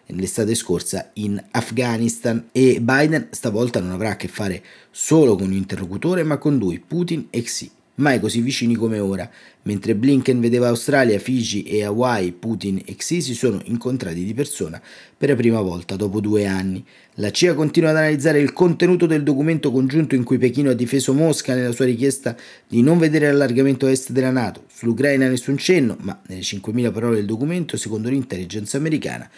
l'estate 0.06 0.54
scorsa 0.54 1.10
in 1.14 1.42
Afghanistan 1.50 2.48
e 2.52 2.80
Biden 2.80 3.28
stavolta 3.30 3.80
non 3.80 3.90
avrà 3.90 4.10
a 4.10 4.16
che 4.16 4.28
fare 4.28 4.62
solo 4.90 5.36
con 5.36 5.48
un 5.48 5.54
interlocutore 5.54 6.22
ma 6.22 6.38
con 6.38 6.56
lui, 6.56 6.78
Putin 6.78 7.26
e 7.30 7.42
Xi 7.42 7.70
mai 8.02 8.20
così 8.20 8.40
vicini 8.40 8.74
come 8.74 8.98
ora. 8.98 9.28
Mentre 9.64 9.94
Blinken 9.94 10.40
vedeva 10.40 10.68
Australia, 10.68 11.18
Fiji 11.20 11.62
e 11.62 11.84
Hawaii, 11.84 12.32
Putin 12.32 12.82
e 12.84 12.96
Xi 12.96 13.20
si 13.20 13.34
sono 13.34 13.60
incontrati 13.64 14.24
di 14.24 14.34
persona 14.34 14.80
per 15.16 15.28
la 15.28 15.36
prima 15.36 15.60
volta 15.60 15.94
dopo 15.94 16.20
due 16.20 16.46
anni. 16.46 16.84
La 17.16 17.30
CIA 17.30 17.54
continua 17.54 17.90
ad 17.90 17.96
analizzare 17.96 18.40
il 18.40 18.52
contenuto 18.52 19.06
del 19.06 19.22
documento 19.22 19.70
congiunto 19.70 20.14
in 20.16 20.24
cui 20.24 20.38
Pechino 20.38 20.70
ha 20.70 20.74
difeso 20.74 21.12
Mosca 21.12 21.54
nella 21.54 21.72
sua 21.72 21.84
richiesta 21.84 22.34
di 22.66 22.82
non 22.82 22.98
vedere 22.98 23.26
l'allargamento 23.26 23.86
est 23.86 24.10
della 24.10 24.30
Nato. 24.30 24.64
Sull'Ucraina 24.72 25.28
nessun 25.28 25.56
cenno, 25.58 25.96
ma 26.00 26.20
nelle 26.26 26.40
5.000 26.40 26.90
parole 26.90 27.16
del 27.16 27.26
documento, 27.26 27.76
secondo 27.76 28.08
l'intelligence 28.08 28.76
americana, 28.76 29.30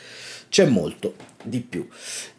c'è 0.55 0.67
molto 0.67 1.17
di 1.43 1.59
più. 1.69 1.85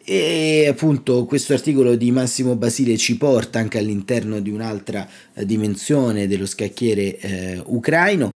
E 0.02 0.66
appunto 0.70 1.26
questo 1.26 1.52
articolo 1.52 1.96
di 1.96 2.10
Massimo 2.10 2.56
Basile 2.56 2.96
ci 2.96 3.18
porta 3.18 3.58
anche 3.58 3.76
all'interno 3.76 4.40
di 4.40 4.48
un'altra 4.48 5.06
eh, 5.34 5.44
dimensione 5.44 6.26
dello 6.26 6.46
scacchiere 6.46 7.18
eh, 7.18 7.62
ucraino. 7.66 8.30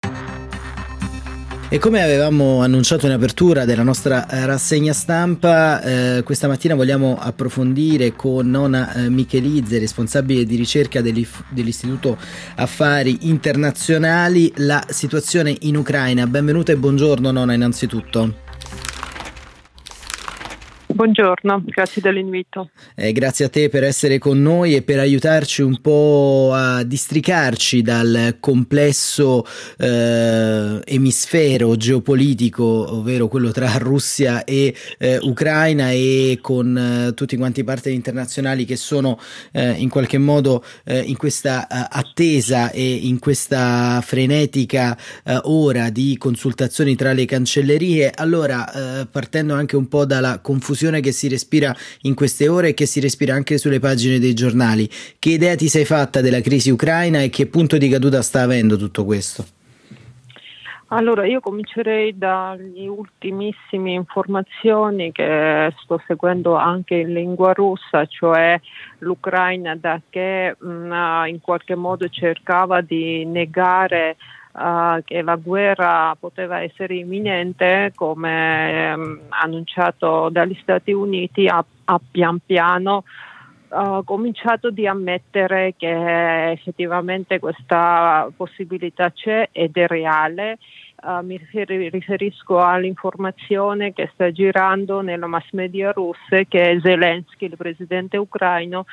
E 1.71 1.79
come 1.79 2.03
avevamo 2.03 2.61
annunciato 2.61 3.07
in 3.07 3.13
apertura 3.13 3.65
della 3.65 3.83
nostra 3.83 4.29
eh, 4.29 4.45
rassegna 4.45 4.93
stampa, 4.93 5.81
eh, 5.81 6.23
questa 6.25 6.47
mattina 6.47 6.75
vogliamo 6.75 7.17
approfondire 7.19 8.15
con 8.15 8.51
Nona 8.51 8.93
eh, 8.93 9.09
Michelizze, 9.09 9.79
responsabile 9.79 10.45
di 10.45 10.57
ricerca 10.57 11.01
dell'Istituto 11.01 12.19
Affari 12.57 13.17
Internazionali, 13.23 14.53
la 14.57 14.85
situazione 14.91 15.57
in 15.61 15.77
Ucraina. 15.77 16.27
Benvenuta 16.27 16.71
e 16.71 16.77
buongiorno 16.77 17.31
Nona 17.31 17.55
innanzitutto. 17.55 18.49
Buongiorno, 21.01 21.63
grazie 21.65 22.03
dell'invito. 22.03 22.69
Eh, 22.95 23.13
grazie 23.13 23.47
a 23.47 23.49
te 23.49 23.71
per 23.71 23.85
essere 23.85 24.19
con 24.19 24.43
noi 24.43 24.75
e 24.75 24.83
per 24.83 24.99
aiutarci 24.99 25.63
un 25.63 25.81
po' 25.81 26.51
a 26.53 26.83
districarci 26.83 27.81
dal 27.81 28.37
complesso 28.39 29.47
eh, 29.79 30.79
emisfero 30.85 31.75
geopolitico, 31.77 32.97
ovvero 32.97 33.29
quello 33.29 33.51
tra 33.51 33.79
Russia 33.79 34.45
e 34.45 34.75
eh, 34.99 35.17
Ucraina 35.23 35.91
e 35.91 36.39
con 36.43 36.77
eh, 36.77 37.15
tutti 37.15 37.39
quanti 37.39 37.61
i 37.61 37.65
partner 37.65 37.95
internazionali 37.95 38.67
che 38.67 38.77
sono 38.77 39.19
eh, 39.53 39.71
in 39.71 39.89
qualche 39.89 40.19
modo 40.19 40.63
eh, 40.85 40.99
in 40.99 41.17
questa 41.17 41.67
attesa 41.67 42.71
e 42.73 42.93
in 42.93 43.19
questa 43.21 44.03
frenetica 44.05 44.99
ora 45.45 45.89
di 45.89 46.19
consultazioni 46.19 46.95
tra 46.95 47.15
le 47.15 47.25
cancellerie. 47.25 48.13
Allora, 48.15 49.07
partendo 49.11 49.55
anche 49.55 49.77
un 49.77 49.89
po' 49.89 50.05
dalla 50.05 50.41
confusione 50.41 50.90
confusione 50.91 51.01
che 51.01 51.13
si 51.13 51.29
respira 51.29 51.75
in 52.03 52.15
queste 52.15 52.49
ore 52.49 52.69
e 52.69 52.75
che 52.75 52.87
si 52.87 53.01
respira 53.01 53.35
anche 53.35 53.57
sulle 53.57 53.79
pagine 53.79 54.19
dei 54.19 54.35
giornali. 54.35 54.89
Che 55.19 55.31
idea 55.31 55.55
ti 55.55 55.69
sei 55.69 55.85
fatta 55.85 56.21
della 56.21 56.41
crisi 56.41 56.71
ucraina 56.71 57.23
e 57.23 57.31
che 57.31 57.47
punto 57.47 57.79
di 57.79 57.89
caduta 57.89 58.21
sta 58.21 58.43
avendo 58.43 58.77
tutto 58.77 59.05
questo? 59.05 59.45
Allora, 60.93 61.25
io 61.25 61.39
comincerei 61.39 62.19
dalle 62.19 62.89
ultimissime 62.89 63.93
informazioni 63.93 65.13
che 65.13 65.73
sto 65.85 66.03
seguendo 66.05 66.57
anche 66.57 66.97
in 66.97 67.13
lingua 67.13 67.53
russa, 67.53 68.07
cioè 68.07 68.61
l'Ucraina 68.99 69.77
da 69.77 70.01
che 70.11 70.57
mh, 70.59 71.27
in 71.27 71.39
qualche 71.41 71.77
modo 71.77 72.09
cercava 72.09 72.81
di 72.81 73.25
negare 73.25 74.17
uh, 74.53 75.03
che 75.05 75.23
la 75.23 75.37
guerra 75.37 76.17
poteva 76.19 76.61
essere 76.61 76.97
imminente, 76.97 77.93
come 77.95 78.93
um, 78.95 79.21
annunciato 79.29 80.29
dagli 80.31 80.57
Stati 80.63 80.93
Uniti, 80.93 81.47
ha, 81.47 81.65
pian 82.11 82.39
piano 82.45 83.05
uh, 83.69 84.05
cominciato 84.05 84.71
di 84.71 84.87
ammettere 84.87 85.75
che 85.77 86.51
effettivamente 86.51 87.39
questa 87.39 88.31
possibilità 88.37 89.11
c'è 89.11 89.49
ed 89.53 89.77
è 89.77 89.87
reale 89.87 90.59
Uh, 91.03 91.25
mi 91.25 91.41
riferisco 91.89 92.61
all'informazione 92.61 93.95
che 93.95 94.11
sta 94.13 94.31
girando 94.31 95.01
nella 95.01 95.27
mass 95.27 95.51
media 95.53 95.93
russa 95.93 96.43
che 96.47 96.79
Zelensky, 96.83 97.47
il 97.47 97.57
presidente 97.57 98.19
ucraino, 98.19 98.85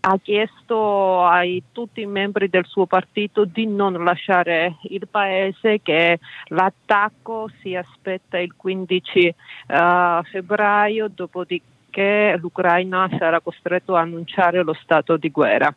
ha 0.00 0.18
chiesto 0.22 1.24
a 1.24 1.40
tutti 1.72 2.02
i 2.02 2.06
membri 2.06 2.50
del 2.50 2.66
suo 2.66 2.84
partito 2.84 3.46
di 3.46 3.66
non 3.66 3.94
lasciare 4.04 4.76
il 4.82 5.08
paese, 5.08 5.80
che 5.80 6.18
l'attacco 6.48 7.48
si 7.60 7.74
aspetta 7.74 8.38
il 8.38 8.54
15 8.54 9.34
uh, 9.68 9.72
eh, 9.72 10.20
febbraio, 10.24 11.08
dopodiché 11.08 12.36
l'Ucraina 12.38 13.08
sarà 13.18 13.40
costretto 13.40 13.96
a 13.96 14.00
annunciare 14.00 14.62
lo 14.62 14.74
stato 14.74 15.16
di 15.16 15.30
guerra. 15.30 15.74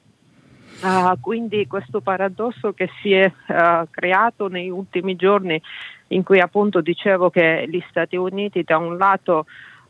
Uh, 0.82 1.20
quindi 1.20 1.68
questo 1.68 2.00
paradosso 2.00 2.72
che 2.72 2.90
si 3.02 3.12
è 3.12 3.26
uh, 3.26 3.88
creato 3.90 4.48
negli 4.48 4.70
ultimi 4.70 5.18
giorni 5.18 5.62
in 6.08 6.24
cui 6.24 6.40
appunto 6.40 6.80
dicevo 6.80 7.30
che 7.30 7.66
gli 7.70 7.84
Stati 7.90 8.16
Uniti 8.16 8.64
da 8.64 8.78
un 8.78 8.98
lato 8.98 9.46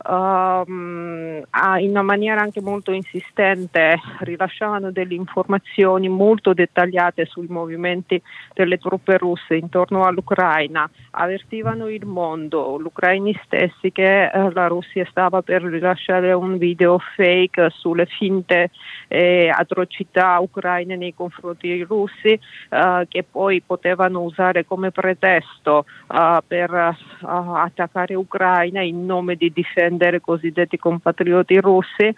um, 0.08 1.44
in 1.80 1.90
una 1.90 2.02
maniera 2.02 2.42
anche 2.42 2.62
molto 2.62 2.92
insistente 2.92 4.00
rilasciavano 4.20 4.92
delle 4.92 5.16
informazioni 5.16 6.08
molto 6.08 6.54
dettagliate 6.54 7.26
sui 7.26 7.48
movimenti 7.50 8.22
delle 8.54 8.78
truppe 8.78 9.18
russe 9.18 9.56
intorno 9.56 10.06
all'Ucraina, 10.06 10.90
avvertivano 11.12 11.88
il 11.90 12.06
mondo, 12.06 12.80
gli 12.80 12.86
ucraini 12.86 13.38
stessi 13.44 13.92
che 13.92 14.26
eh, 14.26 14.52
la 14.52 14.68
Russia 14.68 15.06
stava 15.10 15.42
per 15.42 15.64
rilasciare 15.64 16.32
un 16.34 16.58
video 16.58 17.00
fake 17.16 17.70
sulle 17.72 18.06
finte 18.06 18.70
eh, 19.08 19.52
atrocità 19.54 20.40
ucraine 20.40 20.96
nei 20.96 21.14
confronti 21.14 21.68
dei 21.68 21.84
russi 21.84 22.40
eh, 22.70 23.06
che 23.08 23.24
poi 23.30 23.62
potevano 23.62 24.22
usare 24.22 24.66
come 24.66 24.92
pretesto 24.92 25.86
eh, 26.14 26.40
per 26.46 26.74
eh, 26.74 26.96
attaccare 27.22 28.16
Ucraina 28.16 28.82
in 28.82 29.06
nome 29.06 29.36
di 29.36 29.52
difendere 29.52 29.89
difendere 29.90 30.18
i 30.18 30.22
cosiddetti 30.22 30.78
compatrioti 30.78 31.60
russi. 31.60 32.16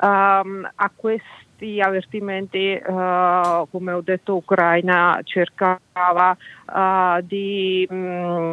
Um, 0.00 0.68
a 0.74 0.90
questi 0.94 1.80
avvertimenti, 1.80 2.80
uh, 2.82 3.68
come 3.70 3.92
ho 3.92 4.00
detto, 4.00 4.36
Ucraina 4.36 5.20
cercava 5.22 6.36
uh, 6.72 7.20
di 7.22 7.86
mh, 7.88 7.94
mm, 7.94 8.52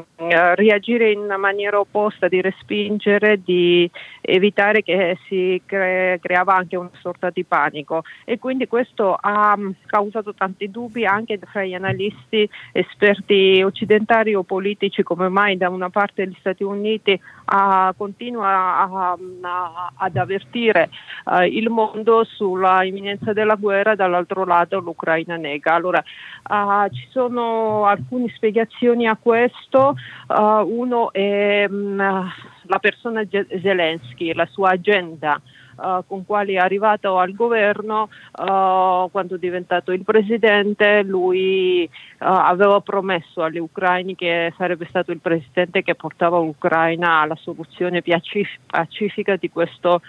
reagire 0.56 1.12
in 1.12 1.34
maniera 1.38 1.80
opposta, 1.80 2.28
di 2.28 2.42
respingere, 2.42 3.42
di 3.44 3.90
evitare 4.22 4.84
che 4.84 5.18
si 5.28 5.62
cre- 5.66 6.20
creava 6.22 6.56
anche 6.56 6.76
una 6.76 6.92
sorta 7.00 7.30
di 7.30 7.44
panico 7.46 8.04
e 8.26 8.40
quindi 8.40 8.68
questo 8.68 9.18
ha 9.20 9.56
mm, 9.58 9.72
causato 9.86 10.34
tanti 10.34 10.70
dubbi 10.70 11.06
anche 11.06 11.40
fra 11.46 11.64
gli 11.64 11.74
analisti 11.74 12.50
esperti 12.72 13.62
occidentali 13.64 14.34
o 14.34 14.44
politici 14.44 15.04
come 15.04 15.30
mai 15.30 15.58
da 15.58 15.70
una 15.70 15.90
parte 15.90 16.28
gli 16.28 16.36
Stati 16.40 16.64
Uniti 16.64 17.12
uh, 17.14 17.96
continua 17.96 18.80
a, 18.80 19.18
a, 19.42 19.92
ad 19.96 20.16
avvertire 20.18 20.90
uh, 21.26 21.42
il 21.42 21.70
mondo 21.70 22.24
sulla 22.24 22.84
imminenza 22.84 23.34
della 23.34 23.56
guerra 23.56 23.96
dall'altro 23.96 24.46
lato 24.46 24.80
l'Ucraina 24.80 25.38
nega. 25.38 25.74
Allora 25.74 26.04
uh, 26.50 26.90
ci 26.94 27.08
sono 27.10 27.86
alcune 28.08 28.32
spiegazioni 28.34 29.06
a 29.06 29.18
questo, 29.22 29.96
uno 30.30 31.12
è 31.12 31.68
um, 31.70 31.98
la 31.98 32.80
persona 32.80 33.24
Zelensky, 33.30 34.34
la 34.34 34.48
sua 34.50 34.70
agenda 34.70 35.42
uh, 35.78 36.04
con 36.08 36.26
quali 36.26 36.54
è 36.54 36.58
arrivato 36.58 37.18
al 37.18 37.34
governo 37.34 38.10
uh, 38.38 39.10
quando 39.12 39.36
è 39.36 39.38
diventato 39.38 39.92
il 39.92 40.04
presidente, 40.04 41.04
lui 41.04 41.90
uh, 42.17 42.17
aveva 42.20 42.82
promesso 42.82 43.44
agli 43.44 43.60
ucraini 43.60 44.16
che 44.16 44.52
sarebbe 44.58 44.88
stato 44.90 45.12
il 45.12 45.20
presidente 45.20 45.84
che 45.84 45.94
portava 45.94 46.40
l'Ucraina 46.40 47.22
alla 47.22 47.36
soluzione 47.36 48.02
pacifica 48.02 49.36
di 49.36 49.50
questo 49.50 50.02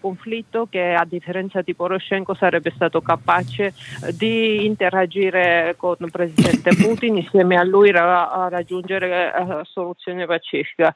conflitto 0.00 0.66
che 0.70 0.92
a 0.92 1.04
differenza 1.06 1.62
di 1.62 1.74
Poroshenko 1.74 2.34
sarebbe 2.34 2.70
stato 2.74 3.00
capace 3.00 3.72
di 4.14 4.66
interagire 4.66 5.74
con 5.78 5.96
il 6.00 6.10
presidente 6.10 6.74
Putin 6.76 7.16
insieme 7.16 7.56
a 7.56 7.64
lui 7.64 7.90
ra- 7.90 8.30
a 8.30 8.48
raggiungere 8.48 9.32
uh, 9.34 9.64
soluzione 9.64 10.26
pacifica. 10.26 10.92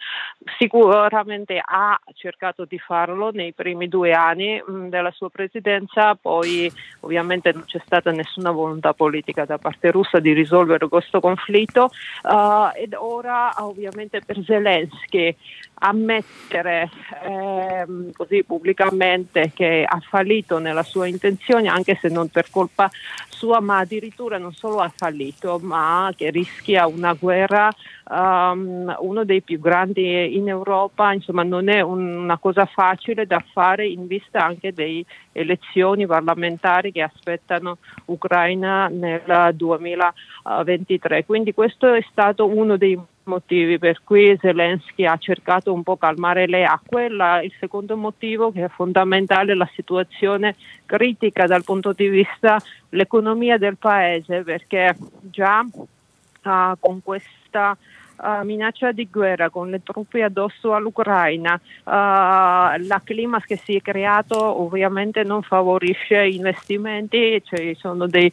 Sicuramente 0.59 1.61
ha 1.65 1.99
cercato 2.15 2.65
di 2.65 2.79
farlo 2.79 3.31
nei 3.31 3.53
primi 3.53 3.88
due 3.88 4.03
due 4.03 4.12
anni 4.12 4.61
mh, 4.65 4.73
mm, 4.73 4.88
della 4.88 5.12
sua 5.12 5.31
presidenza, 5.31 6.17
poi 6.17 6.71
ovviamente 7.01 7.53
non 7.53 7.65
c'è 7.65 7.81
stata 7.85 8.11
nessuna 8.11 8.51
volontà 8.51 8.93
politica 8.95 9.45
da 9.45 9.59
parte 9.59 9.93
russa 9.93 10.19
di 10.19 10.33
risolvere 10.42 10.88
questo 10.88 11.20
conflitto 11.20 11.90
uh, 12.22 12.70
ed 12.74 12.94
ora 12.94 13.55
ovviamente 13.59 14.20
per 14.24 14.42
Zelensky 14.44 15.35
ammettere 15.83 16.88
ehm, 17.24 18.12
così 18.12 18.44
pubblicamente 18.44 19.50
che 19.55 19.85
ha 19.87 20.00
fallito 20.00 20.59
nella 20.59 20.83
sua 20.83 21.07
intenzione, 21.07 21.68
anche 21.68 21.98
se 22.00 22.09
non 22.09 22.28
per 22.28 22.50
colpa 22.50 22.90
sua, 23.28 23.61
ma 23.61 23.78
addirittura 23.78 24.38
non 24.38 24.52
solo 24.52 24.78
ha 24.78 24.92
fallito, 24.94 25.59
ma 25.61 26.12
che 26.16 26.31
rischia 26.31 26.87
una 26.87 27.14
guerra, 27.14 27.68
um, 28.09 28.94
uno 29.00 29.24
dei 29.24 29.42
più 29.42 29.59
grandi 29.59 30.37
in 30.37 30.48
Europa, 30.48 31.12
insomma 31.12 31.42
non 31.42 31.68
è 31.68 31.81
un, 31.81 32.16
una 32.16 32.38
cosa 32.38 32.64
facile 32.66 33.26
da 33.26 33.42
fare 33.52 33.87
in 33.87 34.07
vista 34.07 34.44
anche 34.44 34.72
delle 34.72 35.05
elezioni 35.33 36.07
parlamentari 36.07 36.92
che 36.92 37.03
aspettano 37.03 37.79
Ucraina 38.07 38.88
nel 38.88 39.53
2023. 39.55 41.25
Quindi 41.25 41.53
questo 41.55 41.92
è 41.92 42.05
stato 42.11 42.47
uno 42.47 42.77
dei 42.77 42.99
motivi 43.25 43.79
per 43.79 44.01
cui 44.03 44.37
Zelensky 44.40 45.05
ha 45.07 45.16
cercato 45.16 45.73
un 45.73 45.83
po' 45.83 45.97
calmare 45.97 46.47
le 46.47 46.64
acque. 46.64 47.09
La, 47.09 47.42
il 47.42 47.53
secondo 47.59 47.97
motivo 47.97 48.53
che 48.53 48.64
è 48.64 48.68
fondamentale 48.68 49.53
è 49.53 49.55
la 49.55 49.68
situazione 49.75 50.57
critica 50.87 51.47
dal 51.47 51.64
punto 51.64 51.92
di 51.92 52.09
vista 52.09 52.61
dell'economia 52.88 53.59
del 53.59 53.77
paese 53.77 54.42
perché 54.42 54.97
già 55.23 55.64
uh, 55.64 56.75
con 56.79 57.01
questa 57.03 57.77
minaccia 58.44 58.92
di 58.92 59.08
guerra 59.11 59.50
con 59.50 59.68
le 59.68 59.82
truppe 59.82 60.22
addosso 60.22 60.74
all'Ucraina, 60.74 61.54
uh, 61.54 61.90
la 61.90 63.00
clima 63.02 63.40
che 63.40 63.56
si 63.56 63.74
è 63.74 63.80
creato 63.80 64.37
ovviamente 64.61 65.24
non 65.24 65.42
favorisce 65.42 66.24
investimenti, 66.26 67.42
ci 67.44 67.74
sono 67.78 68.06
dei, 68.06 68.30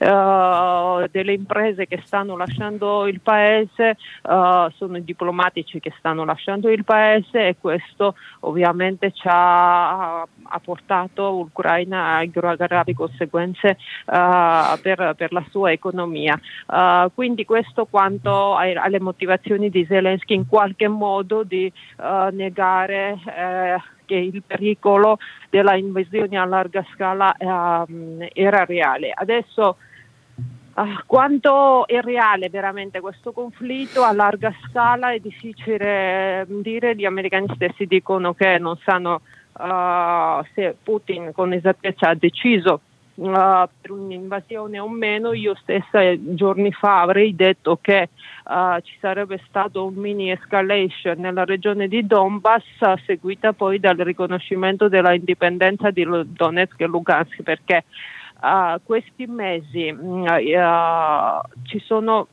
uh, 0.00 1.06
delle 1.10 1.32
imprese 1.32 1.86
che 1.86 2.00
stanno 2.04 2.36
lasciando 2.36 3.06
il 3.06 3.20
paese, 3.20 3.96
sono 4.22 4.96
i 4.96 5.04
diplomatici 5.04 5.80
che 5.80 5.92
stanno 5.98 6.24
lasciando 6.24 6.70
il 6.70 6.84
paese 6.84 7.48
e 7.48 7.56
questo 7.60 8.14
ovviamente 8.40 9.10
ci 9.12 9.26
ha, 9.28 10.20
ha 10.20 10.60
portato 10.62 11.30
l'Ucraina 11.30 12.16
a 12.16 12.24
gravi 12.24 12.94
conseguenze 12.94 13.78
per, 14.04 15.14
per, 15.16 15.32
la 15.32 15.44
sua 15.50 15.72
economia. 15.72 16.38
quindi 17.14 17.44
questo 17.44 17.86
quanto 17.86 18.54
alle 18.56 19.00
motivazioni 19.00 19.31
motivazioni 19.32 19.70
di 19.70 19.86
Zelensky 19.86 20.34
in 20.34 20.46
qualche 20.46 20.88
modo 20.88 21.42
di 21.42 21.72
uh, 21.98 22.34
negare 22.34 23.18
uh, 23.24 23.80
che 24.04 24.16
il 24.16 24.42
pericolo 24.46 25.18
della 25.48 25.76
invasione 25.76 26.36
a 26.36 26.44
larga 26.44 26.84
scala 26.92 27.34
eh, 27.36 28.30
era 28.34 28.64
reale. 28.64 29.12
Adesso 29.14 29.76
Uh, 30.74 31.02
quanto 31.04 31.86
è 31.86 32.00
reale 32.00 32.48
veramente 32.48 33.00
questo 33.00 33.32
conflitto 33.32 34.04
a 34.04 34.12
larga 34.14 34.50
scala 34.64 35.12
è 35.12 35.18
difficile 35.18 36.46
dire, 36.48 36.96
gli 36.96 37.04
americani 37.04 37.46
stessi 37.54 37.84
dicono 37.84 38.32
che 38.32 38.56
non 38.56 38.78
sanno 38.78 39.20
uh, 39.58 40.42
se 40.54 40.74
Putin 40.82 41.32
con 41.34 41.52
esattezza 41.52 42.08
ha 42.08 42.14
deciso 42.14 42.80
Uh, 43.14 43.68
per 43.80 43.90
un'invasione 43.90 44.78
o 44.78 44.88
meno, 44.88 45.34
io 45.34 45.54
stessa 45.56 46.00
giorni 46.34 46.72
fa 46.72 47.02
avrei 47.02 47.36
detto 47.36 47.78
che 47.78 48.08
uh, 48.44 48.80
ci 48.80 48.96
sarebbe 49.00 49.38
stato 49.46 49.84
un 49.84 49.94
mini 49.94 50.30
escalation 50.30 51.18
nella 51.18 51.44
regione 51.44 51.88
di 51.88 52.06
Donbass, 52.06 52.64
seguita 53.04 53.52
poi 53.52 53.78
dal 53.78 53.96
riconoscimento 53.98 54.88
della 54.88 55.12
indipendenza 55.12 55.90
di 55.90 56.06
Donetsk 56.08 56.80
e 56.80 56.86
Lugansk, 56.86 57.42
perché 57.42 57.84
questi 58.82 59.26
mesi 59.26 59.92
mm, 59.92 60.26
ci 61.64 61.78
sono 61.78 62.26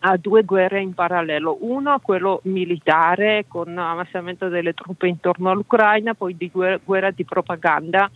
a 0.00 0.16
due 0.16 0.44
guerre 0.44 0.80
in 0.80 0.94
parallelo, 0.94 1.58
uno 1.60 1.98
quello 2.00 2.40
militare 2.44 3.46
con 3.48 3.76
amassamento 3.76 4.48
delle 4.48 4.74
truppe 4.74 5.08
intorno 5.08 5.50
all'Ucraina, 5.50 6.14
poi 6.14 6.36
di 6.36 6.48
guerra, 6.50 6.78
guerra 6.82 7.10
di 7.10 7.24
propaganda 7.24 8.08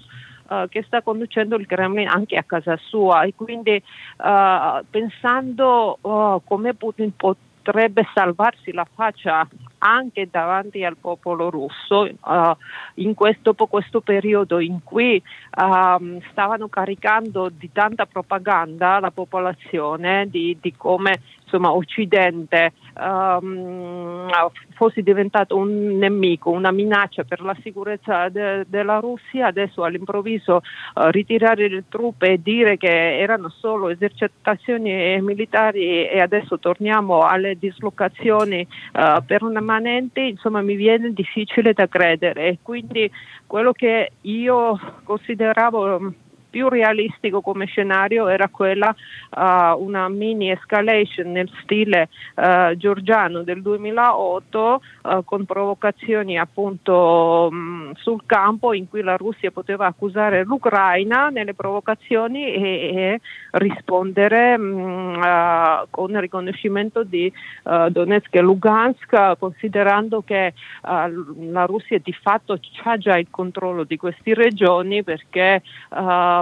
uh, 0.52 0.68
che 0.68 0.82
sta 0.82 1.02
conducendo 1.02 1.56
il 1.56 1.66
Kremlin 1.66 2.08
anche 2.08 2.36
a 2.36 2.42
casa 2.42 2.76
sua. 2.76 3.22
E 3.22 3.34
quindi 3.34 3.82
uh, 4.18 4.84
pensando 4.90 5.98
uh, 6.00 6.42
come 6.44 6.74
Putin 6.74 7.14
potrebbe 7.16 8.06
salvarsi 8.12 8.72
la 8.72 8.86
faccia 8.92 9.48
anche 9.82 10.28
davanti 10.30 10.84
al 10.84 10.96
popolo 10.96 11.50
russo 11.50 12.02
uh, 12.02 12.56
in 12.94 13.14
questo, 13.14 13.54
questo, 13.54 14.00
periodo 14.00 14.60
in 14.60 14.78
cui 14.84 15.20
uh, 15.56 16.20
stavano 16.30 16.68
caricando 16.68 17.50
di 17.50 17.70
tanta 17.72 18.06
propaganda 18.06 19.00
la 19.00 19.10
popolazione 19.10 20.28
di, 20.28 20.56
di 20.60 20.74
come 20.76 21.20
insomma, 21.52 21.72
Occidente 21.72 22.72
um, 22.98 24.28
fosse 24.74 25.02
diventato 25.02 25.56
un 25.56 25.98
nemico, 25.98 26.50
una 26.50 26.70
minaccia 26.70 27.24
per 27.24 27.42
la 27.42 27.54
sicurezza 27.62 28.28
de- 28.30 28.64
della 28.66 28.98
Russia, 28.98 29.46
adesso 29.46 29.84
all'improvviso 29.84 30.56
uh, 30.56 31.08
ritirare 31.10 31.68
le 31.68 31.84
truppe 31.88 32.32
e 32.32 32.42
dire 32.42 32.78
che 32.78 33.18
erano 33.18 33.50
solo 33.50 33.90
esercitazioni 33.90 35.20
militari 35.20 36.08
e 36.08 36.20
adesso 36.20 36.58
torniamo 36.58 37.20
alle 37.20 37.58
dislocazioni 37.58 38.66
uh, 38.94 39.22
permanenti, 39.72 40.28
insomma 40.28 40.60
mi 40.60 40.74
viene 40.74 41.12
difficile 41.12 41.72
da 41.72 41.88
credere. 41.88 42.58
Quindi 42.62 43.10
quello 43.46 43.72
che 43.72 44.12
io 44.22 44.78
consideravo 45.04 46.12
più 46.52 46.68
realistico 46.68 47.40
come 47.40 47.64
scenario 47.64 48.28
era 48.28 48.48
quella 48.48 48.94
uh, 49.30 49.82
una 49.82 50.06
mini 50.10 50.50
escalation 50.50 51.32
nel 51.32 51.50
stile 51.62 52.10
uh, 52.36 52.76
georgiano 52.76 53.42
del 53.42 53.62
2008 53.62 54.82
uh, 55.02 55.24
con 55.24 55.46
provocazioni 55.46 56.38
appunto 56.38 57.48
mh, 57.50 57.92
sul 57.94 58.20
campo 58.26 58.74
in 58.74 58.86
cui 58.86 59.00
la 59.00 59.16
Russia 59.16 59.50
poteva 59.50 59.86
accusare 59.86 60.44
l'Ucraina 60.44 61.30
nelle 61.30 61.54
provocazioni 61.54 62.52
e, 62.52 62.60
e 62.60 63.20
rispondere 63.52 64.58
mh, 64.58 65.86
con 65.88 66.20
riconoscimento 66.20 67.02
di 67.02 67.32
Donetsk 67.62 68.34
e 68.34 68.40
Lugansk 68.42 69.38
considerando 69.38 70.22
che 70.22 70.52
la 70.82 71.64
Russia 71.64 71.98
di 71.98 72.12
fatto 72.12 72.58
ha 72.84 72.96
già 72.98 73.16
il 73.16 73.28
controllo 73.30 73.84
di 73.84 73.96
queste 73.96 74.34
regioni 74.34 75.02
perché 75.02 75.62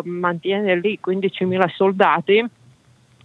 mantiene 0.05 0.79
lì 0.79 0.99
15.000 1.05 1.69
soldati 1.75 2.49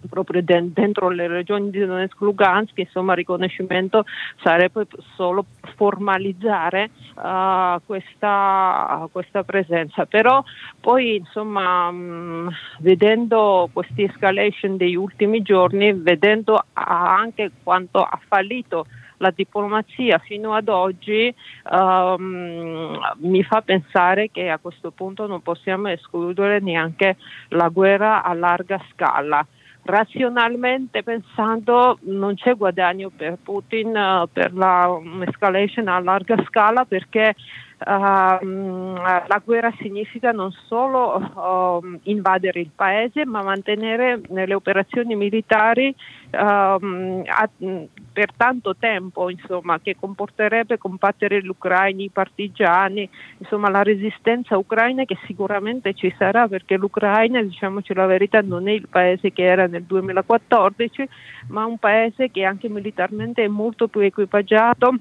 proprio 0.08 0.42
dentro 0.42 1.08
le 1.08 1.26
regioni 1.26 1.70
di 1.70 1.84
Donetsk 1.84 2.20
Lugansk, 2.20 2.78
insomma 2.78 3.12
il 3.12 3.18
riconoscimento 3.18 4.04
sarebbe 4.42 4.86
solo 5.14 5.44
formalizzare 5.74 6.90
uh, 7.14 7.80
questa, 7.84 9.08
questa, 9.10 9.44
presenza. 9.44 10.06
Però 10.06 10.42
poi 10.80 11.16
insomma 11.16 11.90
mh, 11.90 12.50
vedendo 12.80 13.68
questi 13.72 14.04
escalation 14.04 14.76
degli 14.76 14.96
ultimi 14.96 15.42
giorni, 15.42 15.92
vedendo 15.92 16.64
anche 16.72 17.50
quanto 17.62 18.02
ha 18.02 18.20
fallito 18.26 18.86
la 19.18 19.30
diplomazia 19.30 20.18
fino 20.18 20.54
ad 20.54 20.68
oggi 20.68 21.34
um, 21.70 22.98
mi 23.18 23.42
fa 23.42 23.62
pensare 23.62 24.30
che 24.30 24.48
a 24.48 24.58
questo 24.58 24.90
punto 24.90 25.26
non 25.26 25.42
possiamo 25.42 25.88
escludere 25.88 26.60
neanche 26.60 27.16
la 27.48 27.68
guerra 27.68 28.22
a 28.22 28.32
larga 28.34 28.80
scala. 28.92 29.46
Razionalmente 29.82 31.04
pensando 31.04 31.98
non 32.02 32.34
c'è 32.34 32.54
guadagno 32.56 33.10
per 33.14 33.38
Putin 33.40 33.96
uh, 33.96 34.28
per 34.32 34.52
la 34.52 34.98
escalation 35.20 35.86
a 35.86 36.00
larga 36.00 36.42
scala 36.48 36.84
perché 36.84 37.34
la 37.78 39.42
guerra 39.44 39.72
significa 39.78 40.32
non 40.32 40.50
solo 40.66 41.16
uh, 41.16 41.98
invadere 42.04 42.60
il 42.60 42.70
paese, 42.74 43.26
ma 43.26 43.42
mantenere 43.42 44.20
nelle 44.28 44.54
operazioni 44.54 45.14
militari 45.14 45.94
a, 46.30 46.78
per 48.12 48.32
tanto 48.34 48.76
tempo, 48.76 49.28
insomma, 49.28 49.78
che 49.80 49.96
comporterebbe 49.98 50.78
combattere 50.78 51.42
gli 51.42 51.48
ucraini, 51.48 52.04
i 52.04 52.10
partigiani, 52.10 53.08
insomma, 53.38 53.68
la 53.68 53.82
resistenza 53.82 54.56
ucraina 54.56 55.04
che 55.04 55.18
sicuramente 55.26 55.92
ci 55.94 56.12
sarà 56.16 56.48
perché 56.48 56.76
l'Ucraina, 56.76 57.42
diciamoci 57.42 57.92
la 57.94 58.06
verità, 58.06 58.40
non 58.40 58.68
è 58.68 58.72
il 58.72 58.88
paese 58.88 59.32
che 59.32 59.44
era 59.44 59.66
nel 59.66 59.84
2014, 59.84 61.08
ma 61.48 61.66
un 61.66 61.78
paese 61.78 62.30
che 62.30 62.44
anche 62.44 62.68
militarmente 62.68 63.44
è 63.44 63.48
molto 63.48 63.88
più 63.88 64.00
equipaggiato 64.00 64.94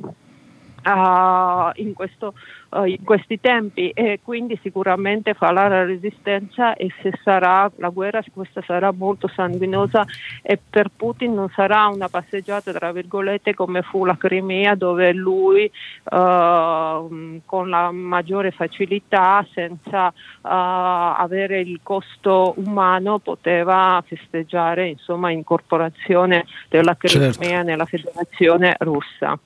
Uh, 0.86 1.72
in, 1.78 1.94
questo, 1.96 2.36
uh, 2.70 2.84
in, 2.84 3.04
questi 3.04 3.40
tempi 3.42 3.90
e 3.90 4.20
quindi 4.22 4.56
sicuramente 4.62 5.34
farà 5.34 5.68
la 5.68 5.84
resistenza 5.84 6.76
e 6.76 6.92
se 7.02 7.12
sarà 7.24 7.72
la 7.78 7.90
guerra 7.90 8.24
questa 8.32 8.62
sarà 8.62 8.92
molto 8.92 9.28
sanguinosa 9.28 10.06
e 10.44 10.60
per 10.70 10.92
Putin 10.96 11.34
non 11.34 11.50
sarà 11.56 11.88
una 11.88 12.08
passeggiata 12.08 12.72
tra 12.72 12.92
virgolette 12.92 13.56
come 13.56 13.82
fu 13.82 14.06
la 14.06 14.16
Crimea 14.16 14.76
dove 14.76 15.12
lui 15.12 15.64
uh, 15.64 17.42
con 17.46 17.70
la 17.70 17.90
maggiore 17.90 18.52
facilità 18.52 19.44
senza 19.54 20.14
avere 20.42 21.62
il 21.62 21.80
costo 21.82 22.54
umano 22.58 23.18
poteva 23.18 24.04
festeggiare 24.06 24.90
insomma 24.90 25.32
incorporazione 25.32 26.46
della 26.70 26.96
Crimea 26.96 27.34
certo. 27.34 27.64
nella 27.64 27.86
federazione 27.86 28.76
russa. 28.80 29.40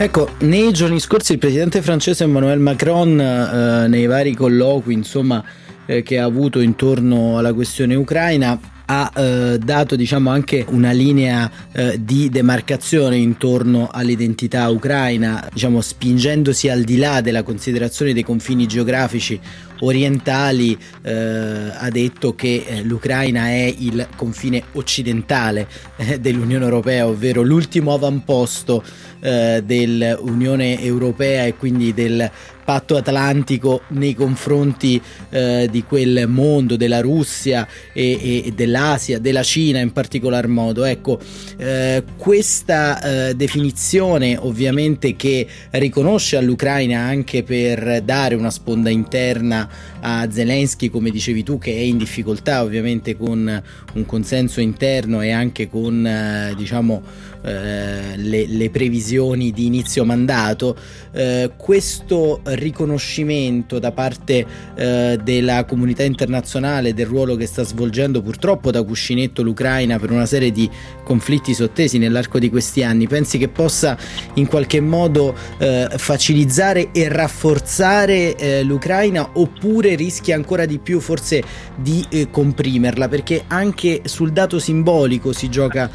Ecco, 0.00 0.28
nei 0.42 0.70
giorni 0.70 1.00
scorsi 1.00 1.32
il 1.32 1.38
presidente 1.38 1.82
francese 1.82 2.22
Emmanuel 2.22 2.60
Macron, 2.60 3.20
eh, 3.20 3.88
nei 3.88 4.06
vari 4.06 4.32
colloqui 4.32 4.94
insomma, 4.94 5.42
eh, 5.86 6.02
che 6.02 6.20
ha 6.20 6.24
avuto 6.24 6.60
intorno 6.60 7.36
alla 7.36 7.52
questione 7.52 7.96
ucraina, 7.96 8.56
ha 8.90 9.12
eh, 9.14 9.58
dato 9.58 9.96
diciamo 9.96 10.30
anche 10.30 10.64
una 10.68 10.92
linea 10.92 11.50
eh, 11.72 11.98
di 12.02 12.30
demarcazione 12.30 13.16
intorno 13.16 13.88
all'identità 13.92 14.68
ucraina, 14.68 15.46
diciamo 15.52 15.82
spingendosi 15.82 16.70
al 16.70 16.84
di 16.84 16.96
là 16.96 17.20
della 17.20 17.42
considerazione 17.42 18.14
dei 18.14 18.22
confini 18.22 18.66
geografici 18.66 19.38
orientali, 19.80 20.76
eh, 21.02 21.12
ha 21.12 21.88
detto 21.90 22.34
che 22.34 22.64
eh, 22.66 22.82
l'Ucraina 22.82 23.48
è 23.48 23.74
il 23.78 24.08
confine 24.16 24.62
occidentale 24.72 25.68
eh, 25.96 26.18
dell'Unione 26.18 26.64
Europea, 26.64 27.06
ovvero 27.06 27.42
l'ultimo 27.42 27.92
avamposto 27.92 28.82
eh, 29.20 29.62
dell'Unione 29.64 30.80
Europea 30.80 31.44
e 31.44 31.54
quindi 31.56 31.92
del 31.92 32.30
patto 32.68 32.96
atlantico 32.96 33.80
nei 33.92 34.14
confronti 34.14 35.00
eh, 35.30 35.68
di 35.70 35.84
quel 35.84 36.28
mondo 36.28 36.76
della 36.76 37.00
Russia 37.00 37.66
e, 37.94 38.44
e, 38.44 38.52
dell'Asia, 38.54 39.18
della 39.18 39.42
Cina 39.42 39.78
in 39.78 39.90
particolar 39.90 40.48
modo. 40.48 40.84
Ecco, 40.84 41.18
eh, 41.56 42.04
questa 42.18 43.00
eh, 43.30 43.34
definizione 43.34 44.36
ovviamente 44.36 45.16
che 45.16 45.46
riconosce 45.70 46.36
all'Ucraina 46.36 47.00
anche 47.00 47.42
per 47.42 48.02
dare 48.02 48.34
una 48.34 48.50
sponda 48.50 48.90
interna 48.90 49.66
a 50.00 50.30
Zelensky, 50.30 50.90
come 50.90 51.08
dicevi 51.08 51.42
tu, 51.42 51.56
che 51.56 51.72
è 51.72 51.80
in 51.80 51.96
difficoltà 51.96 52.62
ovviamente 52.62 53.16
con 53.16 53.62
un 53.94 54.04
consenso 54.04 54.60
interno 54.60 55.22
e 55.22 55.30
anche 55.30 55.70
con 55.70 56.06
eh, 56.06 56.52
diciamo 56.54 57.02
eh, 57.42 58.16
le, 58.16 58.46
le, 58.46 58.70
previsioni 58.70 59.52
di 59.52 59.66
inizio 59.66 60.04
mandato, 60.04 60.76
eh, 61.12 61.52
questo 61.56 62.40
riconoscimento 62.44 63.78
da 63.78 63.92
parte 63.92 64.44
eh, 64.74 65.18
della 65.22 65.64
comunità 65.64 66.02
internazionale 66.02 66.94
del 66.94 67.06
ruolo 67.06 67.36
che 67.36 67.46
sta 67.46 67.62
svolgendo 67.62 68.22
purtroppo 68.22 68.70
da 68.70 68.82
cuscinetto 68.82 69.42
l'Ucraina 69.42 69.98
per 69.98 70.10
una 70.10 70.26
serie 70.26 70.50
di 70.50 70.68
conflitti 71.04 71.54
sottesi 71.54 71.98
nell'arco 71.98 72.38
di 72.38 72.50
questi 72.50 72.82
anni, 72.82 73.06
pensi 73.06 73.38
che 73.38 73.48
possa 73.48 73.96
in 74.34 74.46
qualche 74.46 74.80
modo 74.80 75.34
eh, 75.58 75.88
facilizzare 75.96 76.90
e 76.92 77.08
rafforzare 77.08 78.36
eh, 78.36 78.62
l'Ucraina 78.62 79.30
oppure 79.34 79.94
rischia 79.94 80.34
ancora 80.34 80.66
di 80.66 80.78
più 80.78 81.00
forse 81.00 81.42
di 81.76 82.04
eh, 82.10 82.30
comprimerla? 82.30 83.08
Perché 83.08 83.44
anche 83.46 84.02
sul 84.04 84.32
dato 84.32 84.58
simbolico 84.58 85.32
si 85.32 85.48
gioca 85.48 85.90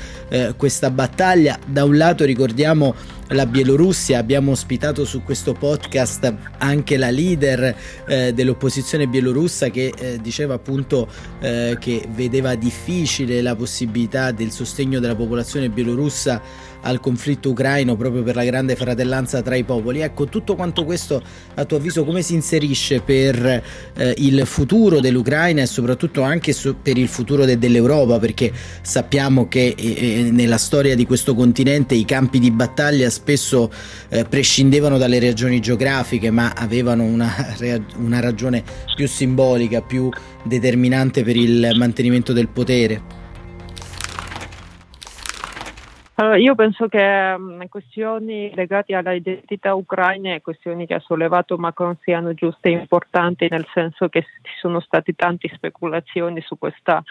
questa 0.58 0.89
battaglia. 0.89 1.33
Da 1.65 1.84
un 1.84 1.98
lato 1.98 2.26
ricordiamo 2.26 2.93
la 3.34 3.46
Bielorussia, 3.48 4.19
abbiamo 4.19 4.52
ospitato 4.52 5.06
su 5.06 5.24
questo 5.24 5.54
podcast 5.54 6.34
anche 6.60 6.98
la 6.98 7.10
leader 7.10 7.76
eh, 8.06 8.32
dell'opposizione 8.34 9.08
bielorussa 9.08 9.69
che 9.69 9.91
eh, 9.98 10.19
diceva 10.22 10.54
appunto 10.54 11.08
eh, 11.39 11.78
che 11.80 12.06
vedeva 12.13 12.54
difficile 12.56 13.41
la 13.41 13.56
possibilità 13.56 14.32
del 14.32 14.52
sostegno 14.52 15.00
della 15.00 15.15
popolazione 15.15 15.69
bielorussa 15.69 16.41
al 16.84 17.00
conflitto 17.00 17.50
ucraino 17.50 17.96
proprio 17.96 18.24
per 18.24 18.36
la 18.36 18.43
grande 18.43 18.76
fratellanza 18.76 19.41
tra 19.41 19.56
i 19.56 19.63
popoli. 19.63 20.02
Ecco, 20.02 20.26
tutto 20.26 20.56
quanto 20.56 20.84
questo 20.84 21.22
a 21.56 21.65
tuo 21.65 21.78
avviso 21.78 22.04
come 22.04 22.22
si 22.22 22.34
inserisce 22.34 23.00
per 23.00 23.63
eh, 23.96 24.13
il 24.17 24.46
futuro 24.46 25.00
dell'Ucraina 25.00 25.62
e 25.62 25.65
soprattutto 25.65 26.22
anche 26.22 26.52
su, 26.52 26.76
per 26.82 26.98
il 26.98 27.08
futuro 27.08 27.46
de- 27.46 27.58
dell'Europa? 27.58 28.19
Perché 28.19 28.52
sappiamo 28.82 29.48
che 29.48 29.74
eh, 29.78 29.93
eh, 30.26 30.32
nella 30.32 30.58
storia 30.58 30.93
di 30.93 31.06
questo 31.06 31.36
continente 31.36 31.96
i 31.96 32.04
campi 32.04 32.39
di 32.39 32.52
battaglia 32.52 33.10
spesso 33.10 33.22
eh, 34.09 34.25
prescindevano 34.25 34.97
dalle 34.97 35.19
regioni 35.19 35.59
geografiche 35.59 36.31
ma 36.31 36.53
avevano 36.55 37.03
una, 37.03 37.31
una 37.97 38.19
ragione 38.19 38.63
più 38.95 39.07
simbolica, 39.07 39.81
più 39.81 40.09
determinante 40.43 41.23
per 41.23 41.36
il 41.36 41.73
mantenimento 41.75 42.33
del 42.33 42.49
potere. 42.49 43.21
Allora, 46.15 46.38
io 46.38 46.53
penso 46.53 46.88
che 46.88 47.33
um, 47.36 47.67
questioni 47.69 48.51
legate 48.53 48.93
all'identità 48.93 49.73
ucraina 49.73 50.36
e 50.36 50.41
questioni 50.41 50.86
che 50.86 50.93
ha 50.93 50.99
sollevato 50.99 51.57
Macron 51.57 51.97
siano 52.03 52.36
giuste 52.36 52.69
e 52.69 52.73
importanti, 52.73 53.47
nel 53.49 53.65
senso 53.73 54.09
che 54.09 54.21
ci 54.21 54.53
sono 54.59 54.79
state 54.79 55.13
tante 55.13 55.49
speculazioni 55.51 56.39
su 56.41 56.55
questa, 56.59 57.03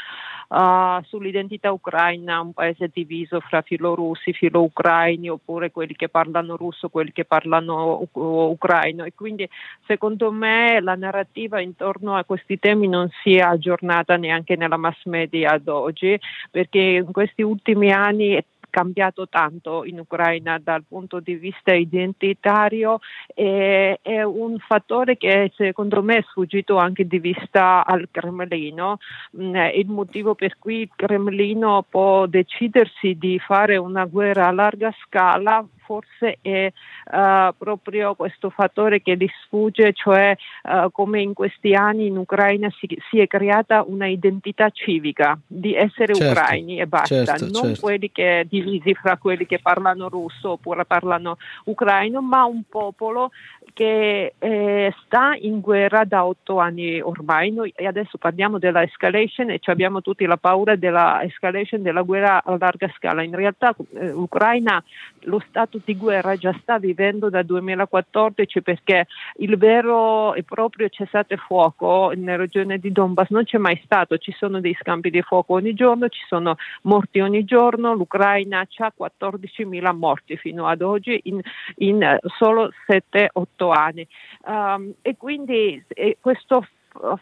uh, 0.53 1.03
sull'identità 1.05 1.73
ucraina, 1.73 2.41
un 2.41 2.53
paese 2.53 2.91
diviso 2.93 3.41
fra 3.41 3.63
filorussi, 3.63 4.33
filo-ucraini, 4.33 5.29
oppure 5.31 5.71
quelli 5.71 5.95
che 5.95 6.09
parlano 6.09 6.57
russo, 6.57 6.89
quelli 6.89 7.13
che 7.13 7.25
parlano 7.25 8.07
u- 8.13 8.21
ucraino. 8.21 9.05
E 9.05 9.13
quindi 9.15 9.49
secondo 9.87 10.31
me 10.31 10.81
la 10.81 10.95
narrativa 10.95 11.61
intorno 11.61 12.15
a 12.15 12.25
questi 12.25 12.59
temi 12.59 12.89
non 12.89 13.09
si 13.23 13.37
è 13.37 13.41
aggiornata 13.41 14.17
neanche 14.17 14.57
nella 14.57 14.77
mass 14.77 15.05
media 15.05 15.53
ad 15.53 15.69
oggi, 15.69 16.19
perché 16.51 16.79
in 16.79 17.13
questi 17.13 17.43
ultimi 17.43 17.91
anni 17.91 18.43
cambiato 18.73 19.29
tanto 19.29 19.85
in 19.85 19.99
Ucraina 19.99 20.59
dal 20.59 20.83
punto 20.89 21.21
di 21.21 21.35
vista 21.35 21.75
identitario 21.75 23.01
e 23.35 23.99
è 24.01 24.23
un 24.23 24.59
fattore 24.59 25.19
che 25.19 25.53
secondo 25.55 26.03
me 26.03 26.17
è 26.17 26.25
sfuggito 26.31 26.79
anche 26.79 27.07
di 27.07 27.19
vista 27.19 27.85
al 27.85 28.09
Cremlino, 28.11 28.97
mm, 29.37 29.55
il 29.75 29.89
motivo 29.89 30.35
per 30.35 30.59
cui 30.59 30.81
il 30.81 30.91
Cremlino 30.97 31.85
può 31.87 32.25
decidersi 32.27 33.19
di 33.19 33.39
fare 33.39 33.77
una 33.77 34.07
guerra 34.07 34.49
a 34.49 34.53
larga 34.53 34.91
scala 35.05 35.63
forse 35.93 36.39
è 36.41 36.73
uh, 37.13 37.55
proprio 37.59 38.15
questo 38.15 38.49
fattore 38.49 39.03
che 39.03 39.15
gli 39.17 39.29
sfugge, 39.43 39.93
cioè 39.93 40.35
uh, 40.63 40.91
come 40.91 41.21
in 41.21 41.35
questi 41.35 41.75
anni 41.75 42.07
in 42.07 42.17
Ucraina 42.17 42.71
si, 42.79 42.89
si, 43.11 43.19
è 43.19 43.27
creata 43.27 43.85
una 43.87 44.07
identità 44.07 44.71
civica 44.71 45.39
di 45.47 45.75
essere 45.75 46.15
certo, 46.15 46.41
ucraini 46.41 46.81
e 46.81 46.87
basta, 46.87 47.25
certo, 47.25 47.45
non 47.45 47.65
certo. 47.75 47.81
quelli 47.81 48.11
che 48.11 48.47
divisi 48.49 48.95
fra 48.95 49.19
quelli 49.19 49.45
che 49.45 49.59
parlano 49.59 50.09
russo 50.09 50.53
oppure 50.53 50.87
parlano 50.87 51.37
ucraino, 51.65 52.23
ma 52.23 52.45
un 52.45 52.63
popolo 52.67 53.31
che 53.73 54.35
eh, 54.39 54.95
sta 55.05 55.35
in 55.39 55.61
guerra 55.61 56.05
da 56.05 56.25
otto 56.25 56.59
anni 56.59 57.01
ormai. 57.01 57.51
Noi 57.51 57.73
adesso 57.77 58.19
parliamo 58.19 58.59
della 58.59 58.83
escalation 58.83 59.51
e 59.51 59.61
abbiamo 59.65 60.03
tutti 60.03 60.27
la 60.27 60.37
paura 60.37 60.77
della 60.77 61.23
escalation 61.23 61.83
della 61.83 62.03
guerra 62.03 62.43
a 62.45 62.57
larga 62.59 62.93
scala. 62.97 63.23
In 63.23 63.35
realtà 63.35 63.75
eh, 63.95 64.11
l'Ucraina 64.11 64.83
lo 65.21 65.43
stato 65.49 65.81
di 65.83 65.97
guerra 65.97 66.37
già 66.37 66.55
sta 66.61 66.79
vivendo 66.79 67.31
dal 67.31 67.45
2014 67.45 68.63
perché 68.63 69.07
il 69.37 69.57
vero 69.57 70.35
e 70.35 70.43
proprio 70.43 70.89
cessate 70.89 71.37
fuoco 71.37 72.13
nella 72.15 72.37
regione 72.37 72.79
di 72.79 72.93
Donbass 72.93 73.31
non 73.31 73.45
c'è 73.45 73.59
mai 73.59 73.81
stato, 73.85 74.19
ci 74.19 74.33
sono 74.33 74.61
dei 74.61 74.77
scambi 74.79 75.11
di 75.11 75.23
fuoco 75.23 75.55
ogni 75.55 75.73
giorno, 75.75 76.09
ci 76.09 76.23
sono 76.27 76.57
morti 76.83 77.21
ogni 77.21 77.45
giorno, 77.45 77.95
l'Ucraina 77.95 78.61
ha 78.61 78.93
14.000 78.99 79.97
morti 79.97 80.37
fino 80.37 80.67
ad 80.67 80.83
oggi 80.83 81.21
in, 81.25 81.41
in 81.77 82.19
solo 82.39 82.71
7-8 82.87 83.62
anni. 83.71 84.07
Um, 84.45 84.93
e 85.03 85.17
quindi 85.17 85.83
e 85.89 86.19
questo 86.21 86.67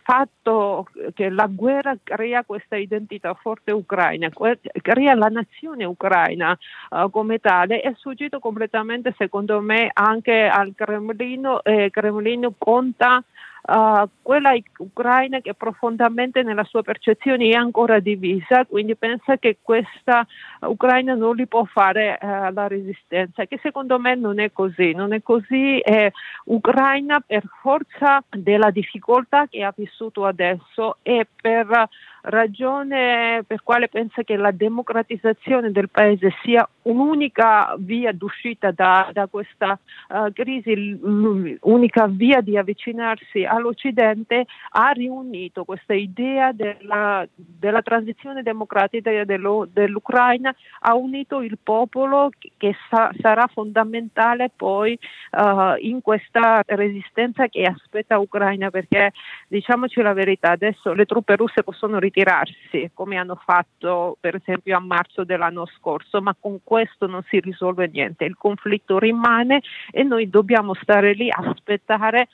fatto 0.02 0.86
che 1.14 1.28
la 1.28 1.46
guerra 1.46 1.96
crea 2.02 2.44
questa 2.44 2.76
identità 2.76 3.34
forte 3.34 3.72
ucraina, 3.72 4.28
crea 4.82 5.14
la 5.14 5.28
nazione 5.28 5.84
ucraina 5.84 6.58
uh, 6.90 7.10
come 7.10 7.38
tale, 7.38 7.80
è 7.80 7.92
sfuggito 7.96 8.40
completamente 8.40 9.14
secondo 9.16 9.60
me 9.60 9.90
anche 9.92 10.48
al 10.48 10.72
Cremlino 10.74 11.62
e 11.62 11.84
il 11.84 11.90
Cremlino 11.90 12.52
conta 12.58 13.22
uh, 13.62 14.08
quella 14.22 14.52
ucraina 14.78 15.40
che 15.40 15.54
profondamente 15.54 16.42
nella 16.42 16.64
sua 16.64 16.82
percezione 16.82 17.48
è 17.48 17.54
ancora 17.54 17.98
divisa, 17.98 18.64
quindi 18.66 18.96
pensa 18.96 19.36
che 19.36 19.58
questa 19.62 20.26
Ucraina 20.60 21.14
non 21.14 21.36
li 21.36 21.46
può 21.46 21.64
fare 21.64 22.18
uh, 22.20 22.52
la 22.52 22.66
resistenza, 22.66 23.46
che 23.46 23.58
secondo 23.62 23.98
me 23.98 24.14
non 24.14 24.40
è 24.40 24.52
così, 24.52 24.92
non 24.92 25.12
è 25.12 25.22
così, 25.22 25.78
è 25.78 26.10
Ucraina 26.44 27.20
per 27.20 27.42
forza 27.60 28.22
della 28.30 28.70
difficoltà 28.70 29.46
che 29.48 29.62
ha 29.62 29.72
vissuto 29.74 30.24
adesso 30.24 30.98
e 31.02 31.26
per 31.40 31.88
ragione 32.22 33.42
per 33.46 33.62
quale 33.62 33.88
pensa 33.88 34.22
che 34.22 34.36
la 34.36 34.50
democratizzazione 34.50 35.70
del 35.70 35.88
paese 35.88 36.34
sia 36.42 36.68
un'unica 36.82 37.74
via 37.78 38.12
d'uscita 38.12 38.70
da, 38.70 39.10
da 39.12 39.26
questa 39.26 39.78
uh, 40.08 40.32
crisi, 40.32 40.98
l'unica 41.00 42.06
via 42.06 42.40
di 42.40 42.56
avvicinarsi 42.56 43.44
all'Occidente, 43.44 44.46
ha 44.70 44.90
riunito 44.90 45.64
questa 45.64 45.94
idea 45.94 46.52
della, 46.52 47.26
della 47.34 47.82
transizione 47.82 48.42
democratica 48.42 49.24
dello, 49.24 49.68
dell'Ucraina, 49.70 50.54
ha 50.80 50.94
unito 50.94 51.42
il 51.42 51.58
popolo 51.62 52.30
che 52.56 52.74
sa, 52.88 53.10
sarà 53.20 53.46
fondamentale 53.52 54.50
poi 54.54 54.98
uh, 55.32 55.74
in 55.80 56.00
questa 56.00 56.62
resistenza 56.66 57.48
che 57.48 57.62
aspetta 57.64 58.18
Ucraina, 58.18 58.70
perché 58.70 59.12
diciamoci 59.48 60.00
la 60.00 60.12
verità, 60.12 60.50
adesso 60.50 60.92
le 60.92 61.04
truppe 61.04 61.36
russe 61.36 61.62
possono 61.62 61.98
ritirarsi 61.98 62.90
come 62.94 63.16
hanno 63.16 63.38
fatto 63.44 64.16
per 64.20 64.36
esempio 64.36 64.76
a 64.76 64.80
marzo 64.80 65.24
dell'anno 65.24 65.66
scorso, 65.66 66.22
ma 66.22 66.34
con 66.38 66.60
questo 66.62 66.78
non 67.06 67.22
si 67.28 67.40
risolve 67.40 67.88
niente, 67.92 68.24
il 68.24 68.36
conflitto 68.36 68.98
rimane 68.98 69.62
e 69.90 70.02
noi 70.02 70.28
dobbiamo 70.28 70.74
stare 70.74 71.12
lì 71.12 71.30
a 71.30 71.42
aspettare 71.44 72.28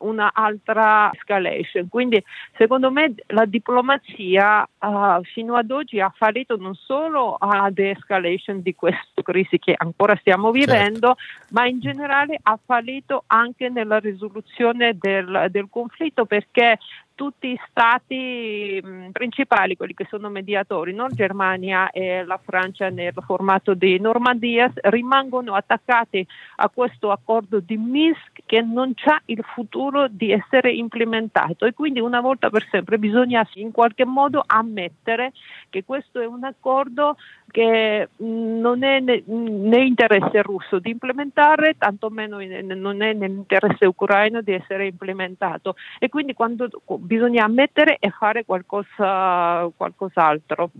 un'altra 0.00 1.10
escalation. 1.12 1.88
Quindi 1.88 2.22
secondo 2.56 2.90
me 2.90 3.14
la 3.28 3.44
diplomazia 3.44 4.62
uh, 4.78 5.22
fino 5.22 5.56
ad 5.56 5.70
oggi 5.70 6.00
ha 6.00 6.12
fallito 6.14 6.56
non 6.56 6.74
solo 6.74 7.34
a 7.34 7.70
de-escalation 7.70 8.62
di 8.62 8.74
questa 8.74 9.22
crisi 9.22 9.58
che 9.58 9.74
ancora 9.76 10.16
stiamo 10.16 10.52
certo. 10.52 10.72
vivendo, 10.72 11.16
certo. 11.16 11.54
ma 11.54 11.66
in 11.66 11.80
generale 11.80 12.38
ha 12.42 12.58
fallito 12.64 13.24
anche 13.26 13.68
nella 13.68 13.98
risoluzione 13.98 14.96
del, 14.98 15.48
del 15.50 15.68
conflitto 15.70 16.24
perché 16.24 16.78
tutti 17.20 17.48
i 17.48 17.60
stati 17.68 18.80
mh, 18.82 19.10
principali, 19.10 19.76
quelli 19.76 19.92
che 19.92 20.06
sono 20.08 20.30
mediatori, 20.30 20.94
Nord 20.94 21.14
Germania 21.14 21.90
e 21.90 22.24
la 22.24 22.40
Francia 22.42 22.88
nel 22.88 23.12
formato 23.26 23.74
di 23.74 24.00
Normandia, 24.00 24.72
rimangono 24.84 25.52
attaccati 25.52 26.26
a 26.56 26.70
questo 26.70 27.10
accordo 27.10 27.60
di 27.60 27.76
Minsk 27.76 28.40
che 28.46 28.62
non 28.62 28.94
ha 29.04 29.20
il 29.26 29.44
futuro 29.52 30.08
di 30.08 30.32
essere 30.32 30.72
implementato. 30.72 31.66
E 31.66 31.74
quindi 31.74 32.00
una 32.00 32.22
volta 32.22 32.48
per 32.48 32.66
sempre 32.70 32.98
bisogna 32.98 33.46
in 33.56 33.70
qualche 33.70 34.06
modo 34.06 34.42
ammettere 34.46 35.32
che 35.68 35.84
questo 35.84 36.20
è 36.20 36.24
un 36.24 36.44
accordo 36.44 37.18
che 37.50 38.08
non 38.16 38.82
è 38.82 39.00
né 39.00 39.84
interesse 39.84 40.42
russo 40.42 40.78
di 40.78 40.90
implementare, 40.90 41.76
tantomeno 41.78 42.38
non 42.74 43.02
è 43.02 43.12
nell'interesse 43.12 43.86
ucraino 43.86 44.40
di 44.40 44.52
essere 44.52 44.86
implementato 44.86 45.74
e 45.98 46.08
quindi 46.08 46.34
quando 46.34 46.68
bisogna 46.98 47.44
ammettere 47.44 47.96
e 47.98 48.10
fare 48.10 48.44
qualcosa, 48.44 49.68
qualcos'altro. 49.76 50.70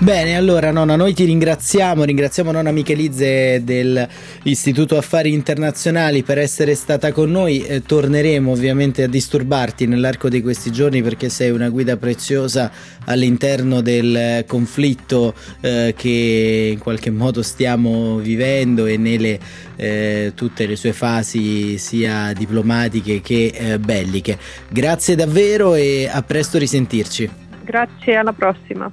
Bene, 0.00 0.36
allora 0.36 0.70
nonna, 0.70 0.94
noi 0.94 1.12
ti 1.12 1.24
ringraziamo, 1.24 2.04
ringraziamo 2.04 2.52
nonna 2.52 2.70
Michelizze 2.70 3.64
dell'Istituto 3.64 4.96
Affari 4.96 5.32
Internazionali 5.32 6.22
per 6.22 6.38
essere 6.38 6.76
stata 6.76 7.10
con 7.10 7.32
noi. 7.32 7.64
Eh, 7.64 7.82
torneremo 7.82 8.52
ovviamente 8.52 9.02
a 9.02 9.08
disturbarti 9.08 9.88
nell'arco 9.88 10.28
di 10.28 10.40
questi 10.40 10.70
giorni 10.70 11.02
perché 11.02 11.28
sei 11.28 11.50
una 11.50 11.68
guida 11.68 11.96
preziosa 11.96 12.70
all'interno 13.06 13.80
del 13.80 14.44
conflitto 14.46 15.34
eh, 15.62 15.92
che 15.96 16.70
in 16.74 16.78
qualche 16.78 17.10
modo 17.10 17.42
stiamo 17.42 18.18
vivendo 18.18 18.86
e 18.86 18.96
nelle 18.98 19.36
eh, 19.74 20.32
tutte 20.36 20.66
le 20.66 20.76
sue 20.76 20.92
fasi 20.92 21.76
sia 21.76 22.32
diplomatiche 22.34 23.20
che 23.20 23.52
eh, 23.52 23.78
belliche. 23.80 24.38
Grazie 24.68 25.16
davvero 25.16 25.74
e 25.74 26.08
a 26.10 26.22
presto 26.22 26.56
risentirci. 26.56 27.28
Grazie, 27.64 28.14
alla 28.14 28.32
prossima. 28.32 28.90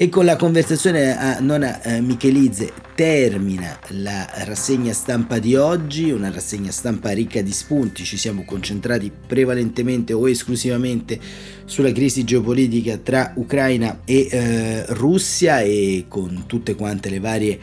E 0.00 0.08
con 0.10 0.24
la 0.24 0.36
conversazione 0.36 1.18
a 1.18 1.40
Nona 1.40 1.82
eh, 1.82 2.00
Michelizze 2.00 2.72
termina 2.94 3.80
la 3.88 4.30
rassegna 4.44 4.92
stampa 4.92 5.40
di 5.40 5.56
oggi, 5.56 6.12
una 6.12 6.30
rassegna 6.30 6.70
stampa 6.70 7.10
ricca 7.10 7.42
di 7.42 7.50
spunti, 7.50 8.04
ci 8.04 8.16
siamo 8.16 8.44
concentrati 8.44 9.10
prevalentemente 9.10 10.12
o 10.12 10.28
esclusivamente 10.28 11.18
sulla 11.64 11.90
crisi 11.90 12.22
geopolitica 12.22 12.98
tra 12.98 13.32
Ucraina 13.34 14.02
e 14.04 14.28
eh, 14.30 14.84
Russia 14.90 15.62
e 15.62 16.04
con 16.06 16.44
tutte 16.46 16.76
quante 16.76 17.10
le 17.10 17.18
varie 17.18 17.58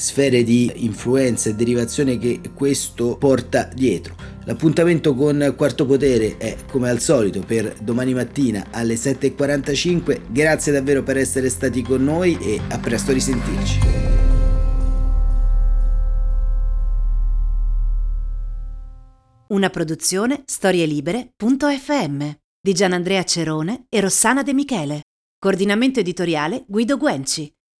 sfere 0.00 0.42
di 0.42 0.72
influenza 0.76 1.50
e 1.50 1.54
derivazione 1.54 2.16
che 2.16 2.40
questo 2.54 3.18
porta 3.18 3.68
dietro. 3.72 4.14
L'appuntamento 4.44 5.14
con 5.14 5.52
Quarto 5.54 5.84
Potere 5.84 6.38
è 6.38 6.56
come 6.66 6.88
al 6.88 7.00
solito 7.00 7.40
per 7.40 7.74
domani 7.82 8.14
mattina 8.14 8.68
alle 8.70 8.94
7.45. 8.94 10.22
Grazie 10.30 10.72
davvero 10.72 11.02
per 11.02 11.18
essere 11.18 11.50
stati 11.50 11.82
con 11.82 12.02
noi 12.02 12.38
e 12.40 12.58
a 12.68 12.78
presto 12.78 13.12
risentirci. 13.12 13.78
Una 19.48 19.68
produzione 19.68 20.42
storielibere.fm 20.46 22.30
di 22.58 22.72
Gianandrea 22.72 23.24
Cerone 23.24 23.84
e 23.90 24.00
Rossana 24.00 24.42
De 24.42 24.54
Michele. 24.54 25.02
Coordinamento 25.38 26.00
editoriale 26.00 26.64
Guido 26.66 26.96
Guenci. 26.96 27.52